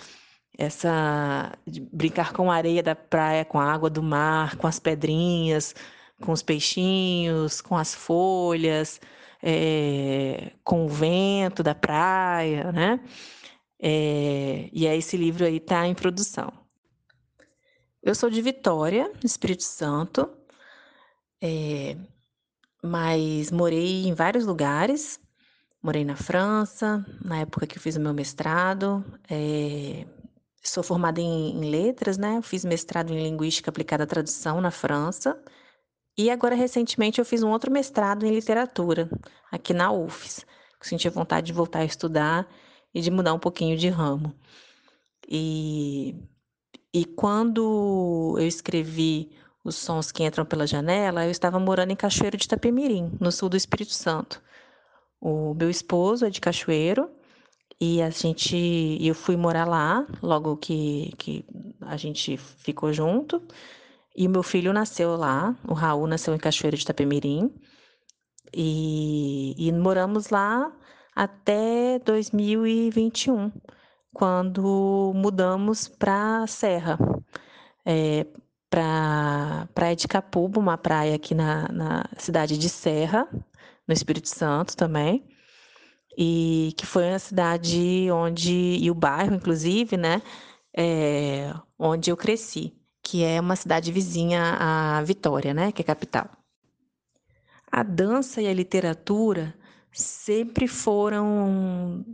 [0.59, 1.53] Essa
[1.93, 5.75] brincar com a areia da praia, com a água do mar, com as pedrinhas,
[6.23, 9.01] com os peixinhos, com as folhas,
[9.43, 13.01] é, com o vento da praia, né?
[13.81, 16.53] É, e aí esse livro aí está em produção.
[18.03, 20.29] Eu sou de Vitória, Espírito Santo,
[21.43, 21.97] É,
[22.83, 25.19] mas morei em vários lugares.
[25.87, 29.05] Morei na França, na época que eu fiz o meu mestrado.
[29.31, 30.05] É,
[30.61, 32.43] sou formada em, em letras, né?
[32.43, 35.41] Fiz mestrado em linguística aplicada à tradução na França.
[36.19, 39.09] E agora, recentemente, eu fiz um outro mestrado em literatura,
[39.49, 40.45] aqui na UFES.
[40.81, 42.49] Senti vontade de voltar a estudar
[42.93, 44.35] e de mudar um pouquinho de ramo.
[45.29, 46.17] E,
[46.93, 49.31] e quando eu escrevi
[49.63, 53.49] Os Sons que Entram pela Janela, eu estava morando em Cachoeiro de Itapemirim, no sul
[53.49, 54.43] do Espírito Santo.
[55.21, 57.11] O meu esposo é de Cachoeiro
[57.81, 61.45] e a gente, eu fui morar lá logo que, que
[61.83, 63.43] a gente ficou junto.
[64.17, 67.55] E o meu filho nasceu lá, o Raul nasceu em Cachoeira de Itapemirim.
[68.55, 70.73] E, e moramos lá
[71.15, 73.53] até 2021,
[74.13, 76.99] quando mudamos para a Serra,
[77.85, 78.27] é,
[78.71, 83.29] para Praia de Capuba, uma praia aqui na, na cidade de Serra,
[83.87, 85.25] no Espírito Santo também
[86.19, 90.23] e que foi uma cidade onde e o bairro inclusive né
[90.77, 92.75] é, onde eu cresci
[93.07, 96.29] que é uma cidade vizinha à Vitória, né, que é a capital.
[97.71, 99.55] A dança e a literatura
[99.93, 102.05] sempre foram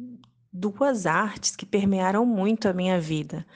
[0.53, 3.47] duas artes que permearam muito a minha vida.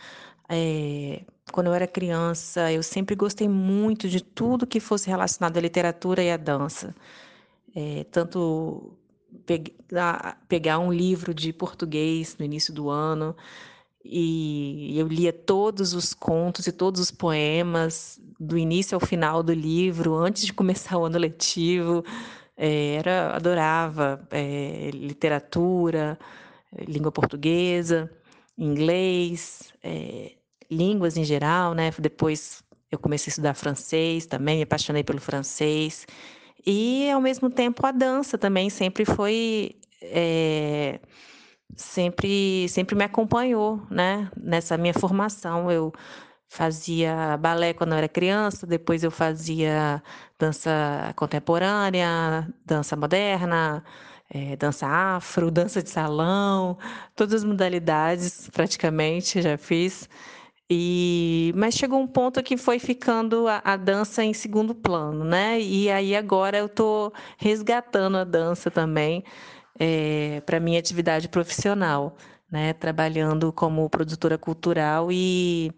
[0.49, 5.61] É, quando eu era criança, eu sempre gostei muito de tudo que fosse relacionado à
[5.61, 6.95] literatura e à dança.
[7.77, 8.99] É, tanto
[9.45, 13.37] pegar, pegar um livro de português no início do ano,
[14.03, 19.53] e eu lia todos os contos e todos os poemas do início ao final do
[19.53, 22.05] livro antes de começar o ano letivo.
[22.57, 26.19] É, era adorava é, literatura
[26.89, 28.11] língua portuguesa
[28.57, 30.33] inglês é,
[30.71, 31.91] línguas em geral né?
[31.99, 36.07] Depois eu comecei a estudar francês também me apaixonei pelo francês
[36.65, 41.01] e ao mesmo tempo a dança também sempre foi é,
[41.77, 44.31] sempre sempre me acompanhou, né?
[44.37, 45.93] Nessa minha formação, eu
[46.49, 50.03] fazia balé quando eu era criança, depois eu fazia
[50.39, 53.85] dança contemporânea, dança moderna,
[54.31, 56.79] é, dança afro, dança de salão,
[57.15, 60.09] todas as modalidades praticamente já fiz.
[60.69, 65.61] E, mas chegou um ponto que foi ficando a, a dança em segundo plano, né?
[65.61, 69.23] E aí agora eu estou resgatando a dança também
[69.79, 72.17] é, para minha atividade profissional,
[72.51, 72.73] né?
[72.73, 75.73] Trabalhando como produtora cultural e,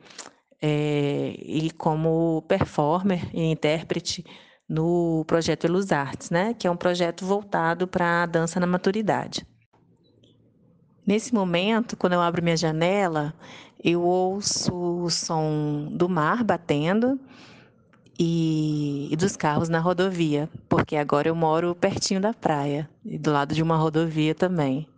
[0.62, 4.24] é, e como performer e intérprete
[4.66, 6.54] no projeto Elus Artes, né?
[6.54, 9.46] Que é um projeto voltado para a dança na maturidade.
[11.06, 13.34] Nesse momento, quando eu abro minha janela,
[13.82, 17.18] eu ouço o som do mar batendo
[18.18, 23.32] e, e, dos carros na rodovia, porque agora eu moro pertinho da praia e do
[23.32, 24.88] lado de uma rodovia também.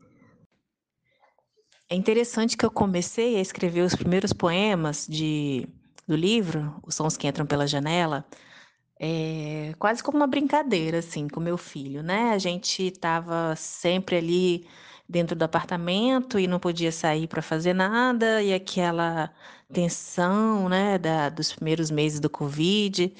[1.88, 5.68] É interessante que eu comecei a escrever os primeiros poemas de,
[6.06, 8.24] do livro, Os Sons que Entram pela Janela,
[8.98, 12.30] é, quase como uma brincadeira, assim, com meu filho, né?
[12.32, 14.66] A gente estava sempre ali
[15.10, 19.30] dentro do apartamento e não podia sair para fazer nada, e aquela
[19.72, 23.12] tensão, né, da, dos primeiros meses do Covid.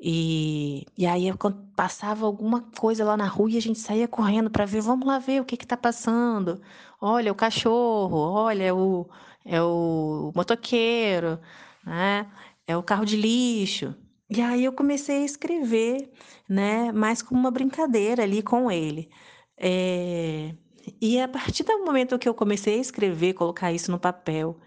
[0.00, 4.50] E, e aí, quando passava alguma coisa lá na rua, e a gente saía correndo
[4.50, 6.60] para ver, vamos lá ver o que está passando.
[7.00, 9.08] Olha, o cachorro, olha, o,
[9.44, 11.38] é o motoqueiro,
[11.84, 12.30] né?
[12.66, 13.94] É o carro de lixo.
[14.30, 16.10] E aí eu comecei a escrever,
[16.48, 19.10] né, mais como uma brincadeira ali com ele.
[19.58, 20.54] É,
[21.00, 24.58] e a partir do momento que eu comecei a escrever, colocar isso no papel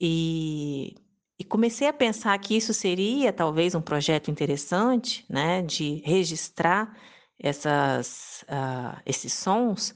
[0.00, 0.96] e,
[1.38, 6.96] e comecei a pensar que isso seria talvez um projeto interessante, né, de registrar
[7.38, 9.94] essas, uh, esses sons.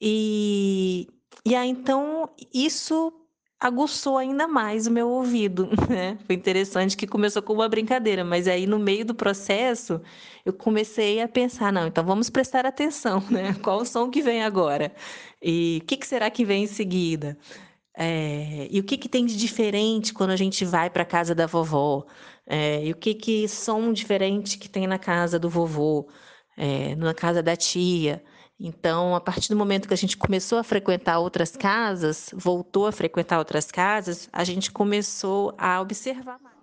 [0.00, 1.08] E,
[1.44, 3.12] e aí então isso
[3.60, 6.18] aguçou ainda mais o meu ouvido, né?
[6.26, 10.00] Foi interessante que começou com uma brincadeira, mas aí no meio do processo
[10.44, 13.54] eu comecei a pensar, não, então vamos prestar atenção, né?
[13.62, 14.92] Qual o som que vem agora?
[15.42, 17.36] E o que, que será que vem em seguida?
[17.94, 21.34] É, e o que, que tem de diferente quando a gente vai para a casa
[21.34, 22.06] da vovó?
[22.46, 26.08] É, e o que, que som diferente que tem na casa do vovô?
[26.56, 28.22] É, na casa da tia?
[28.62, 32.92] Então, a partir do momento que a gente começou a frequentar outras casas, voltou a
[32.92, 36.56] frequentar outras casas, a gente começou a observar mais.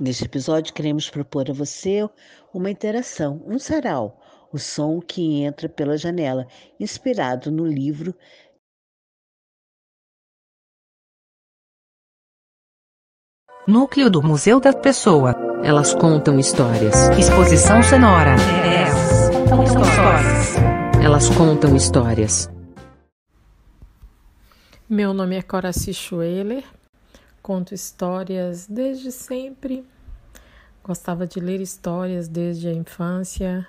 [0.00, 2.08] Neste episódio, queremos propor a você
[2.54, 4.18] uma interação, um sarau,
[4.50, 6.46] o som que entra pela janela,
[6.80, 8.14] inspirado no livro
[13.68, 15.36] Núcleo do Museu da Pessoa.
[15.62, 17.10] Elas contam histórias.
[17.16, 18.34] Exposição sonora.
[18.64, 18.81] Elas
[19.52, 20.54] contam histórias.
[21.04, 22.50] Elas contam histórias.
[24.88, 26.64] Meu nome é Coraci Schweller.
[27.42, 29.84] Conto histórias desde sempre.
[30.82, 33.66] Gostava de ler histórias desde a infância.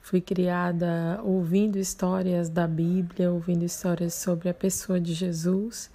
[0.00, 5.90] Fui criada ouvindo histórias da Bíblia, ouvindo histórias sobre a pessoa de Jesus.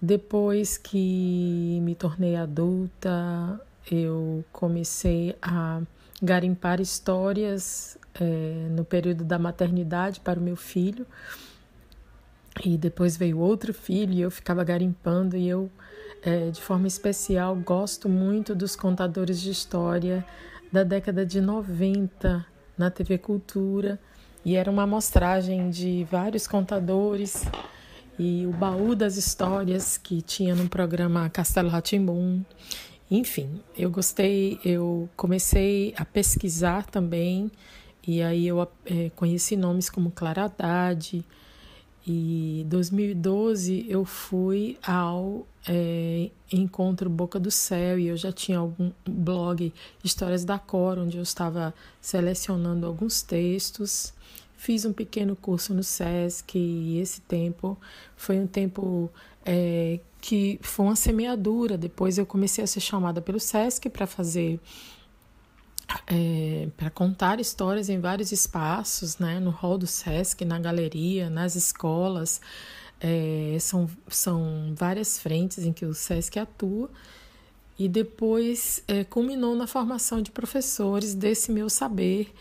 [0.00, 3.58] Depois que me tornei adulta,
[3.90, 5.80] eu comecei a
[6.22, 11.06] garimpar histórias é, no período da maternidade para o meu filho.
[12.64, 15.70] E depois veio outro filho e eu ficava garimpando e eu,
[16.22, 20.24] é, de forma especial, gosto muito dos contadores de história
[20.70, 22.44] da década de 90
[22.76, 23.98] na TV Cultura.
[24.44, 27.44] E era uma amostragem de vários contadores
[28.18, 32.42] e o baú das histórias que tinha no programa Castelo Ratimbum.
[33.10, 37.50] Enfim, eu gostei, eu comecei a pesquisar também,
[38.06, 40.50] e aí eu é, conheci nomes como Clara
[42.06, 48.90] e 2012 eu fui ao é, Encontro Boca do Céu e eu já tinha algum
[49.06, 49.72] blog
[50.02, 54.12] Histórias da Cor, onde eu estava selecionando alguns textos.
[54.56, 57.78] Fiz um pequeno curso no SESC e esse tempo
[58.16, 59.08] foi um tempo
[59.44, 61.78] é, que foi uma semeadura.
[61.78, 64.58] Depois eu comecei a ser chamada pelo SESC para fazer
[66.06, 69.38] é, para contar histórias em vários espaços, né?
[69.40, 72.40] no hall do SESC, na galeria, nas escolas.
[73.00, 76.90] É, são, são várias frentes em que o SESC atua.
[77.78, 82.32] E depois é, culminou na formação de professores desse meu saber,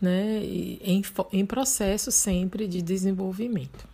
[0.00, 0.44] né?
[0.44, 1.02] em,
[1.32, 3.88] em processo sempre de desenvolvimento.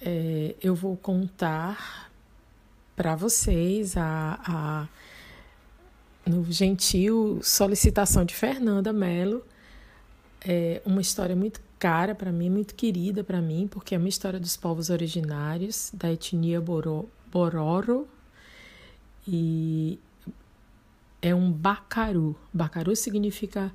[0.00, 2.10] É, eu vou contar
[2.96, 4.88] para vocês a, a
[6.26, 9.44] no gentil solicitação de Fernanda Mello.
[10.44, 14.38] É uma história muito cara para mim, muito querida para mim, porque é uma história
[14.38, 18.08] dos povos originários da etnia Boro, Bororo
[19.26, 19.98] e
[21.20, 22.36] é um bacaru.
[22.52, 23.72] Bacaru significa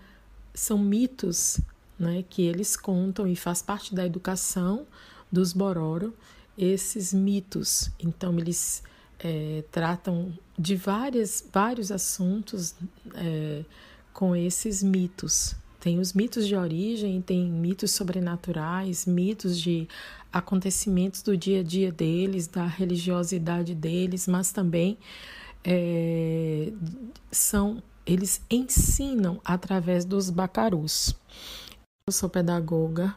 [0.54, 1.60] são mitos,
[2.00, 4.86] né, que eles contam e faz parte da educação
[5.32, 6.14] dos Bororo
[6.58, 7.92] esses mitos.
[8.00, 8.84] Então eles
[9.20, 12.76] é, tratam de várias, vários assuntos
[13.16, 13.64] é,
[14.14, 15.56] com esses mitos.
[15.80, 19.88] Tem os mitos de origem, tem mitos sobrenaturais, mitos de
[20.34, 24.98] acontecimentos do dia a dia deles, da religiosidade deles, mas também
[25.64, 26.72] é,
[27.32, 31.14] são eles ensinam através dos bacarus.
[32.08, 33.14] Eu sou pedagoga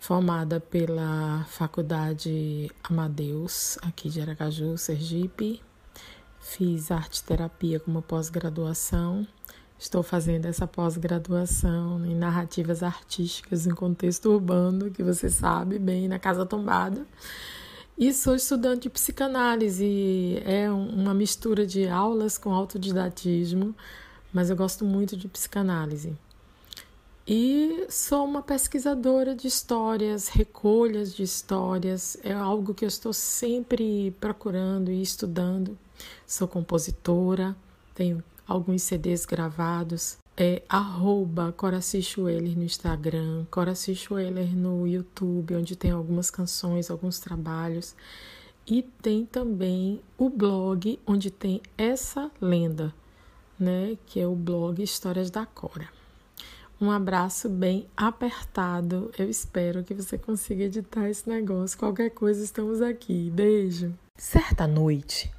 [0.00, 5.62] formada pela Faculdade Amadeus, aqui de Aracaju, Sergipe.
[6.40, 9.26] Fiz arte terapia como pós-graduação.
[9.78, 16.18] Estou fazendo essa pós-graduação em narrativas artísticas em contexto urbano, que você sabe bem, na
[16.18, 17.06] Casa Tombada.
[17.96, 20.42] E sou estudante de psicanálise.
[20.46, 23.76] É uma mistura de aulas com autodidatismo,
[24.32, 26.16] mas eu gosto muito de psicanálise.
[27.26, 34.10] E sou uma pesquisadora de histórias, recolhas de histórias, é algo que eu estou sempre
[34.18, 35.78] procurando e estudando.
[36.26, 37.54] Sou compositora,
[37.94, 40.18] tenho alguns CDs gravados.
[40.36, 41.54] É arroba
[42.56, 43.94] no Instagram, Coraci
[44.56, 47.94] no YouTube, onde tem algumas canções, alguns trabalhos.
[48.66, 52.94] E tem também o blog onde tem essa lenda,
[53.58, 53.98] né?
[54.06, 55.99] Que é o blog Histórias da Cora.
[56.80, 59.12] Um abraço bem apertado.
[59.18, 61.78] Eu espero que você consiga editar esse negócio.
[61.78, 63.30] Qualquer coisa, estamos aqui.
[63.30, 63.92] Beijo.
[64.16, 65.30] Certa noite,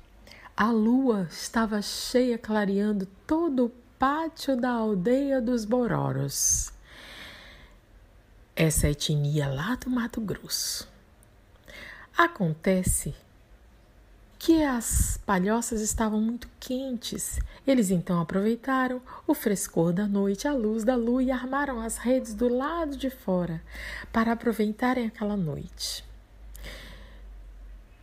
[0.55, 6.71] a lua estava cheia, clareando todo o pátio da aldeia dos Bororos.
[8.55, 10.87] Essa etnia lá do Mato Grosso.
[12.15, 13.15] Acontece
[14.41, 17.39] que as palhoças estavam muito quentes.
[17.65, 22.33] Eles então aproveitaram o frescor da noite, a luz da lua e armaram as redes
[22.33, 23.61] do lado de fora
[24.11, 26.03] para aproveitarem aquela noite.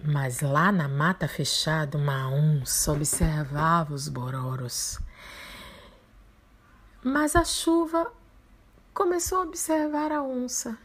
[0.01, 5.01] Mas lá na mata fechada, uma onça observava os bororos.
[7.03, 8.13] Mas a chuva
[8.95, 10.79] começou a observar a onça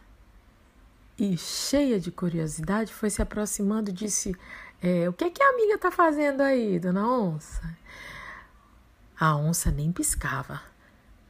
[1.17, 4.35] e, cheia de curiosidade, foi se aproximando e disse:
[4.83, 7.61] é, O que, que a amiga está fazendo aí, dona onça?
[9.19, 10.61] A onça nem piscava,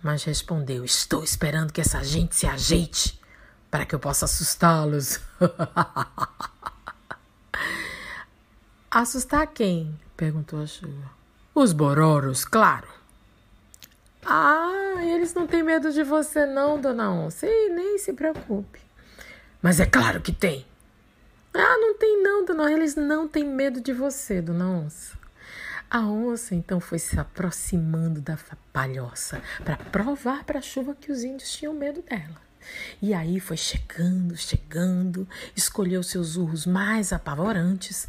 [0.02, 3.22] mas respondeu: Estou esperando que essa gente se ajeite
[3.70, 5.20] para que eu possa assustá-los.
[8.90, 10.00] Assustar quem?
[10.16, 11.12] perguntou a chuva.
[11.56, 12.88] Os bororos, claro.
[14.26, 17.48] Ah, eles não têm medo de você, não, dona Onça.
[17.48, 18.80] E nem se preocupe.
[19.62, 20.66] Mas é claro que tem.
[21.54, 22.72] Ah, não tem, não, dona.
[22.72, 25.18] Eles não têm medo de você, dona Onça.
[25.90, 28.36] A onça então foi se aproximando da
[28.72, 32.42] palhoça para provar para a chuva que os índios tinham medo dela.
[33.00, 38.08] E aí foi chegando, chegando, escolheu seus urros mais apavorantes.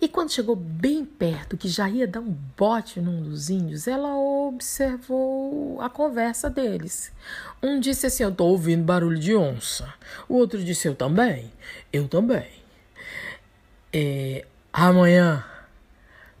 [0.00, 4.16] E quando chegou bem perto, que já ia dar um bote num dos índios, ela
[4.16, 7.10] observou a conversa deles.
[7.60, 9.92] Um disse assim: Eu tô ouvindo barulho de onça.
[10.28, 11.50] O outro disse: Eu também.
[11.92, 12.48] Eu também.
[13.92, 15.44] É, amanhã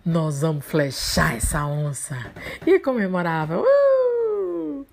[0.04, 2.16] nós vamos flechar essa onça.
[2.64, 3.60] E comemorava.
[3.60, 4.86] Uh!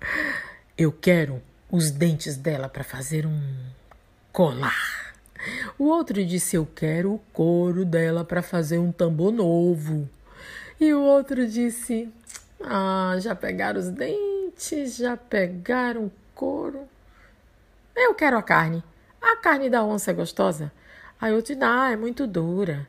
[0.76, 1.40] Eu quero
[1.70, 3.40] os dentes dela para fazer um
[4.32, 5.05] colar.
[5.78, 10.08] O outro disse: Eu quero o couro dela para fazer um tambor novo.
[10.80, 12.08] E o outro disse:
[12.62, 16.80] Ah, já pegaram os dentes, já pegaram o couro.
[17.94, 18.82] Eu quero a carne.
[19.20, 20.70] A carne da onça é gostosa.
[21.20, 22.86] Aí eu te dá, é muito dura.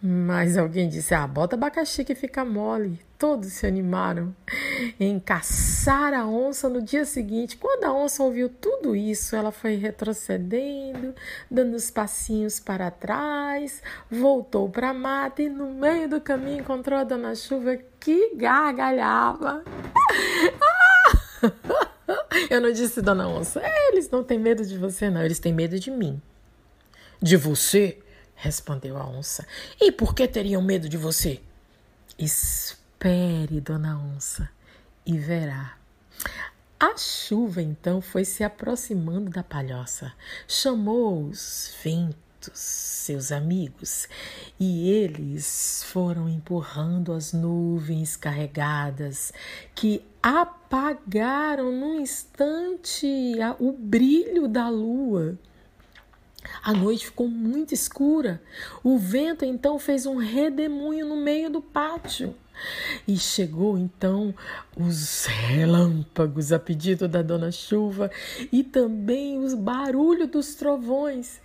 [0.00, 3.00] Mas alguém disse: Ah, bota abacaxi que fica mole.
[3.18, 4.32] Todos se animaram
[5.00, 7.56] em caçar a onça no dia seguinte.
[7.56, 11.16] Quando a onça ouviu tudo isso, ela foi retrocedendo,
[11.50, 17.00] dando os passinhos para trás, voltou para a mata e no meio do caminho encontrou
[17.00, 19.64] a dona Chuva que gargalhava.
[22.48, 25.78] Eu não disse, dona onça, eles não têm medo de você, não, eles têm medo
[25.78, 26.22] de mim.
[27.20, 27.98] De você?
[28.38, 29.46] Respondeu a onça.
[29.80, 31.40] E por que teriam medo de você?
[32.18, 34.48] Espere, dona onça,
[35.04, 35.76] e verá.
[36.80, 40.12] A chuva então foi se aproximando da palhoça,
[40.46, 42.18] chamou os ventos,
[42.52, 44.08] seus amigos,
[44.60, 49.32] e eles foram empurrando as nuvens carregadas
[49.74, 55.36] que apagaram num instante o brilho da lua.
[56.62, 58.42] A noite ficou muito escura.
[58.82, 62.34] O vento então fez um redemoinho no meio do pátio.
[63.06, 64.34] E chegou então
[64.76, 68.10] os relâmpagos a pedido da dona Chuva
[68.52, 71.40] e também os barulhos dos trovões.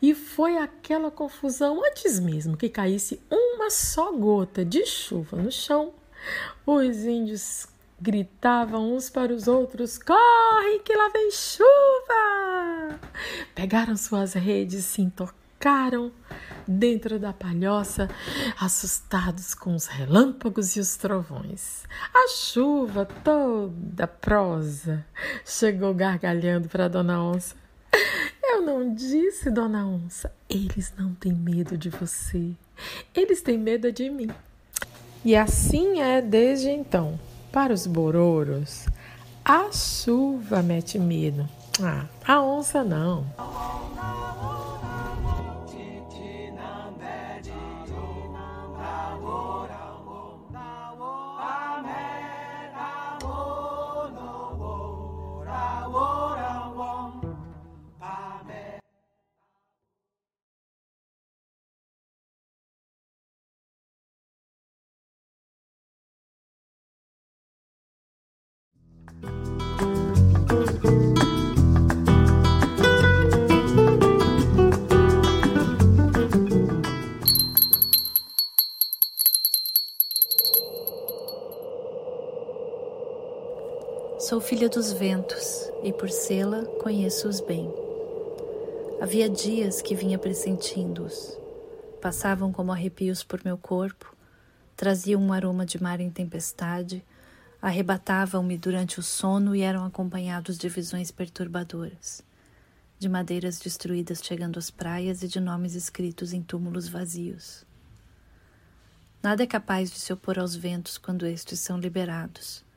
[0.00, 5.92] E foi aquela confusão antes mesmo que caísse uma só gota de chuva no chão.
[6.66, 7.66] Os índios
[8.00, 13.00] gritavam uns para os outros: Corre, que lá vem chuva!
[13.54, 16.12] Pegaram suas redes, se entocaram
[16.66, 18.08] dentro da palhoça,
[18.60, 21.84] assustados com os relâmpagos e os trovões.
[22.14, 25.04] A chuva toda prosa
[25.44, 27.56] chegou gargalhando para Dona Onça.
[28.42, 32.52] Eu não disse, Dona Onça, eles não têm medo de você,
[33.14, 34.30] eles têm medo de mim.
[35.24, 37.18] E assim é desde então.
[37.52, 38.86] Para os bororos,
[39.44, 41.48] a chuva mete medo.
[41.82, 43.24] Ah, a onça não.
[84.28, 87.72] Sou filha dos ventos e por sê-la conheço-os bem.
[89.00, 91.34] Havia dias que vinha pressentindo-os.
[91.98, 94.14] Passavam como arrepios por meu corpo,
[94.76, 97.02] traziam um aroma de mar em tempestade,
[97.62, 102.22] arrebatavam-me durante o sono e eram acompanhados de visões perturbadoras,
[102.98, 107.64] de madeiras destruídas chegando às praias e de nomes escritos em túmulos vazios.
[109.22, 112.67] Nada é capaz de se opor aos ventos quando estes são liberados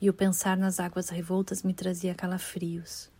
[0.00, 3.10] e o pensar nas águas revoltas me trazia calafrios.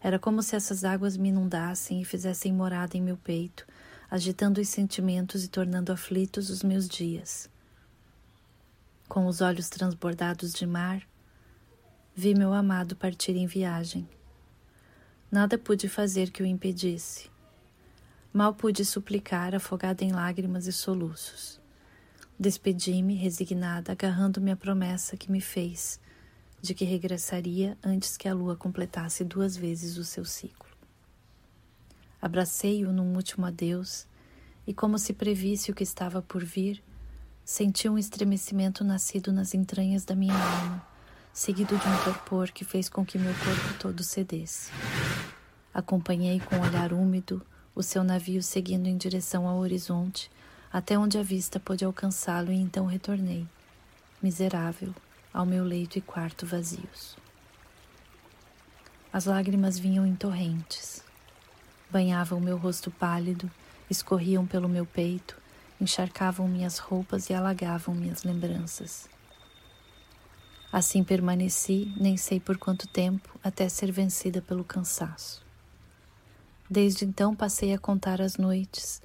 [0.00, 3.66] Era como se essas águas me inundassem e fizessem morada em meu peito,
[4.10, 7.48] agitando os sentimentos e tornando aflitos os meus dias.
[9.08, 11.02] Com os olhos transbordados de mar,
[12.14, 14.08] vi meu amado partir em viagem.
[15.30, 17.30] Nada pude fazer que o impedisse.
[18.32, 21.63] Mal pude suplicar, afogada em lágrimas e soluços.
[22.38, 26.00] Despedi-me, resignada, agarrando-me à promessa que me fez
[26.60, 30.70] de que regressaria antes que a lua completasse duas vezes o seu ciclo.
[32.20, 34.06] Abracei-o num último adeus
[34.66, 36.82] e, como se previsse o que estava por vir,
[37.44, 40.82] Senti um estremecimento nascido nas entranhas da minha alma,
[41.30, 44.72] seguido de um torpor que fez com que meu corpo todo cedesse.
[45.72, 50.30] Acompanhei com um olhar úmido o seu navio seguindo em direção ao horizonte,
[50.74, 53.46] até onde a vista pôde alcançá-lo, e então retornei,
[54.20, 54.92] miserável,
[55.32, 57.16] ao meu leito e quarto vazios.
[59.12, 61.00] As lágrimas vinham em torrentes,
[61.88, 63.48] banhavam meu rosto pálido,
[63.88, 65.40] escorriam pelo meu peito,
[65.80, 69.08] encharcavam minhas roupas e alagavam minhas lembranças.
[70.72, 75.40] Assim permaneci, nem sei por quanto tempo, até ser vencida pelo cansaço.
[76.68, 79.00] Desde então passei a contar as noites,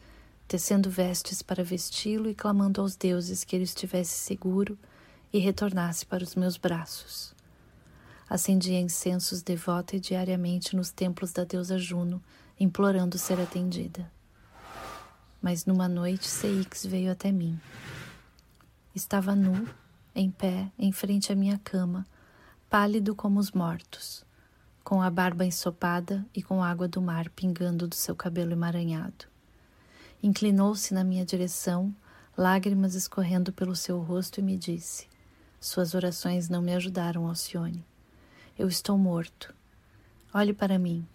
[0.50, 4.76] tecendo vestes para vesti-lo e clamando aos deuses que ele estivesse seguro
[5.32, 7.36] e retornasse para os meus braços.
[8.28, 12.20] Acendia incensos devota e diariamente nos templos da deusa Juno,
[12.60, 14.12] implorando ser atendida.
[15.40, 17.60] Mas numa noite Seix veio até mim.
[18.96, 19.70] Estava nu,
[20.16, 22.08] em pé, em frente à minha cama,
[22.68, 24.26] pálido como os mortos,
[24.84, 29.29] com a barba ensopada e com água do mar pingando do seu cabelo emaranhado.
[30.22, 31.96] Inclinou-se na minha direção,
[32.38, 35.08] lágrimas escorrendo pelo seu rosto, e me disse:
[35.62, 37.86] Suas orações não me ajudaram, Alcione.
[38.58, 39.54] Eu estou morto.
[40.34, 41.08] Olhe para mim.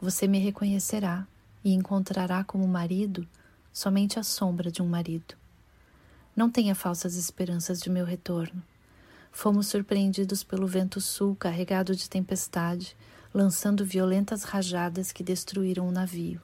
[0.00, 1.26] Você me reconhecerá
[1.64, 3.26] e encontrará como marido
[3.72, 5.34] somente a sombra de um marido.
[6.36, 8.62] Não tenha falsas esperanças de meu retorno.
[9.32, 12.96] Fomos surpreendidos pelo vento sul carregado de tempestade,
[13.32, 16.40] lançando violentas rajadas que destruíram o navio.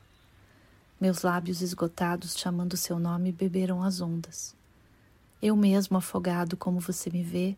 [1.01, 4.55] Meus lábios esgotados, chamando seu nome, beberam as ondas.
[5.41, 7.57] Eu mesmo, afogado como você me vê,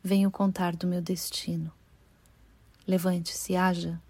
[0.00, 1.72] venho contar do meu destino.
[2.86, 4.00] Levante-se, haja.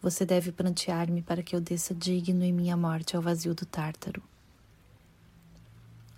[0.00, 4.22] Você deve prantear-me para que eu desça digno em minha morte ao vazio do Tártaro.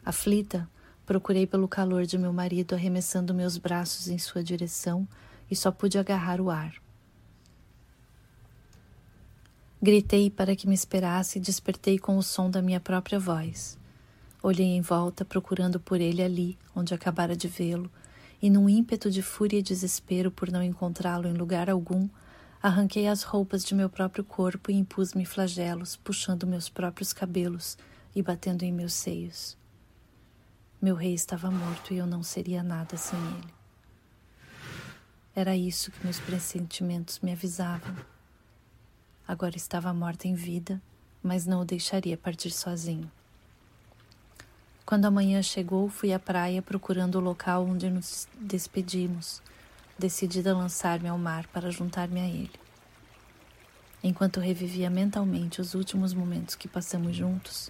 [0.05, 0.71] Aflita,
[1.05, 5.09] procurei pelo calor de meu marido, arremessando meus braços em sua direção
[5.51, 6.75] e só pude agarrar o ar.
[9.81, 13.79] Gritei para que me esperasse e despertei com o som da minha própria voz.
[14.43, 17.89] Olhei em volta, procurando por ele ali, onde acabara de vê-lo,
[18.43, 22.09] e num ímpeto de fúria e desespero por não encontrá-lo em lugar algum,
[22.61, 27.79] arranquei as roupas de meu próprio corpo e impus-me flagelos, puxando meus próprios cabelos
[28.17, 29.57] e batendo em meus seios.
[30.83, 33.55] Meu rei estava morto e eu não seria nada sem ele.
[35.37, 37.95] Era isso que meus pressentimentos me avisavam.
[39.29, 40.81] Agora estava morta em vida,
[41.23, 43.13] mas não o deixaria partir sozinho.
[44.87, 49.43] Quando a manhã chegou, fui à praia procurando o local onde nos despedimos,
[49.99, 52.59] decidida a lançar-me ao mar para juntar-me a ele.
[54.03, 57.69] Enquanto revivia mentalmente os últimos momentos que passamos juntos,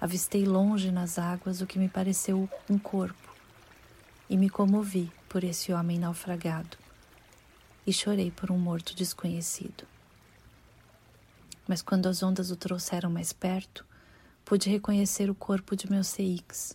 [0.00, 3.32] avistei longe nas águas o que me pareceu um corpo
[4.28, 6.76] e me comovi por esse homem naufragado
[7.86, 9.86] e chorei por um morto desconhecido
[11.68, 13.84] mas quando as ondas o trouxeram mais perto,
[14.42, 16.74] pude reconhecer o corpo de meu Seix.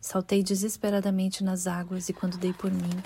[0.00, 3.02] Saltei desesperadamente nas águas e quando dei por mim,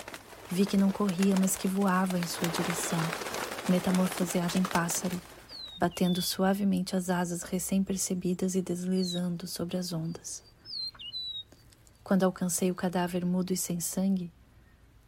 [0.51, 2.99] vi que não corria, mas que voava em sua direção,
[3.67, 5.19] metamorfoseado em pássaro,
[5.79, 10.43] batendo suavemente as asas recém-percebidas e deslizando sobre as ondas.
[12.03, 14.31] Quando alcancei o cadáver mudo e sem sangue,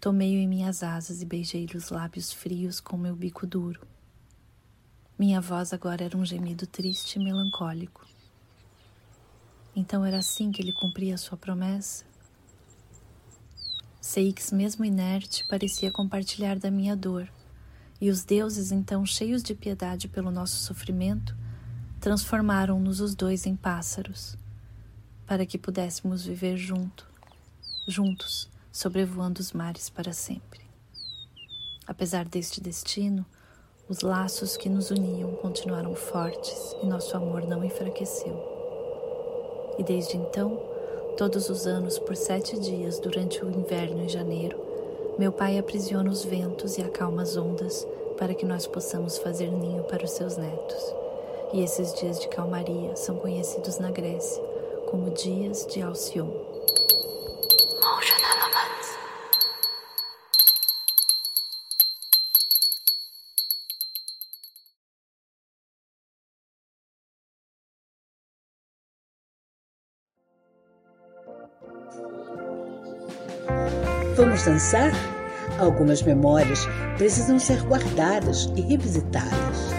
[0.01, 3.79] tomei-o em minhas asas e beijei-lhe os lábios frios com meu bico duro.
[5.19, 8.05] Minha voz agora era um gemido triste e melancólico.
[9.75, 12.05] Então era assim que ele cumpria sua promessa?
[13.99, 17.27] Seix, mesmo inerte, parecia compartilhar da minha dor,
[17.99, 21.35] e os deuses, então cheios de piedade pelo nosso sofrimento,
[21.99, 24.37] transformaram-nos os dois em pássaros,
[25.25, 27.09] para que pudéssemos viver junto,
[27.87, 30.61] juntos, sobrevoando os mares para sempre.
[31.87, 33.25] Apesar deste destino,
[33.89, 38.35] os laços que nos uniam continuaram fortes e nosso amor não enfraqueceu.
[39.77, 40.59] E desde então,
[41.15, 44.57] todos os anos, por sete dias durante o inverno em janeiro,
[45.17, 49.83] meu pai aprisiona os ventos e acalma as ondas para que nós possamos fazer ninho
[49.83, 50.93] para os seus netos.
[51.53, 54.43] E esses dias de calmaria são conhecidos na Grécia
[54.87, 56.33] como dias de Alcione.
[74.47, 74.93] Dançar?
[75.59, 76.65] Algumas memórias
[76.97, 79.73] precisam ser guardadas e revisitadas.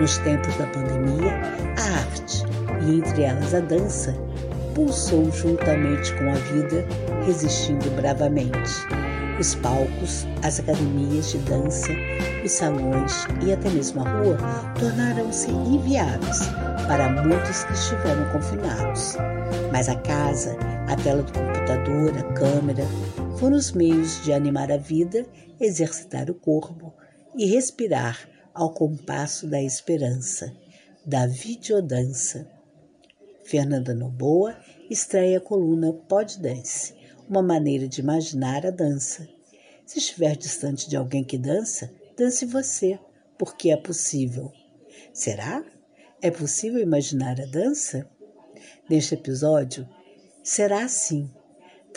[0.00, 1.32] Nos tempos da pandemia,
[1.78, 2.42] a arte,
[2.84, 4.12] e entre elas a dança,
[4.74, 6.84] pulsou juntamente com a vida,
[7.24, 8.72] resistindo bravamente.
[9.38, 11.92] Os palcos, as academias de dança,
[12.44, 14.36] os salões e até mesmo a rua
[14.80, 16.40] tornaram-se inviáveis
[16.88, 19.16] para muitos que estiveram confinados.
[19.70, 20.56] Mas a casa,
[20.88, 22.84] a tela do computador, a câmera,
[23.38, 25.24] foram os meios de animar a vida,
[25.60, 26.92] exercitar o corpo
[27.36, 30.52] e respirar ao compasso da esperança,
[31.06, 32.50] da videodança.
[33.44, 34.58] Fernanda Noboa
[34.90, 36.94] estreia a coluna Pod Dance,
[37.28, 39.28] uma maneira de imaginar a dança.
[39.86, 42.98] Se estiver distante de alguém que dança, dance você,
[43.38, 44.50] porque é possível.
[45.12, 45.64] Será?
[46.20, 48.10] É possível imaginar a dança?
[48.90, 49.88] Neste episódio,
[50.42, 51.30] será assim,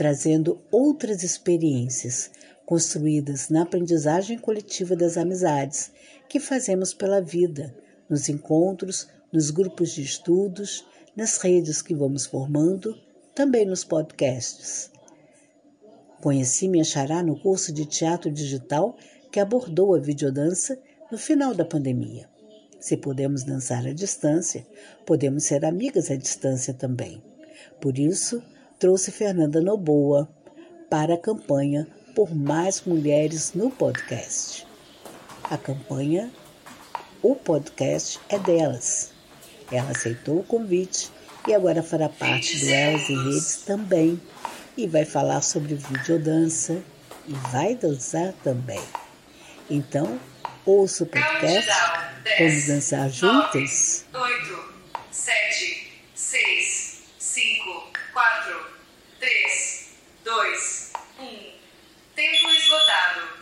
[0.01, 2.31] trazendo outras experiências
[2.65, 5.91] construídas na aprendizagem coletiva das amizades
[6.27, 7.71] que fazemos pela vida,
[8.09, 10.83] nos encontros, nos grupos de estudos,
[11.15, 12.99] nas redes que vamos formando,
[13.35, 14.89] também nos podcasts.
[16.19, 18.97] Conheci minha xará no curso de teatro digital
[19.31, 20.81] que abordou a videodança
[21.11, 22.27] no final da pandemia.
[22.79, 24.65] Se podemos dançar à distância,
[25.05, 27.21] podemos ser amigas à distância também.
[27.79, 28.41] Por isso,
[28.81, 30.27] trouxe Fernanda Noboa
[30.89, 34.65] para a campanha Por Mais Mulheres no Podcast.
[35.43, 36.31] A campanha
[37.21, 39.11] O Podcast é delas.
[39.71, 41.11] Ela aceitou o convite
[41.47, 44.19] e agora fará parte do Elas e Redes também.
[44.75, 46.81] E vai falar sobre videodança
[47.27, 48.81] e vai dançar também.
[49.69, 50.19] Então,
[50.65, 51.69] ouça o podcast
[52.39, 54.05] Vamos dançar juntas?
[54.11, 54.73] 8,
[55.11, 55.80] 7,
[60.31, 61.51] dois, um.
[62.15, 63.41] Tempo esgotado.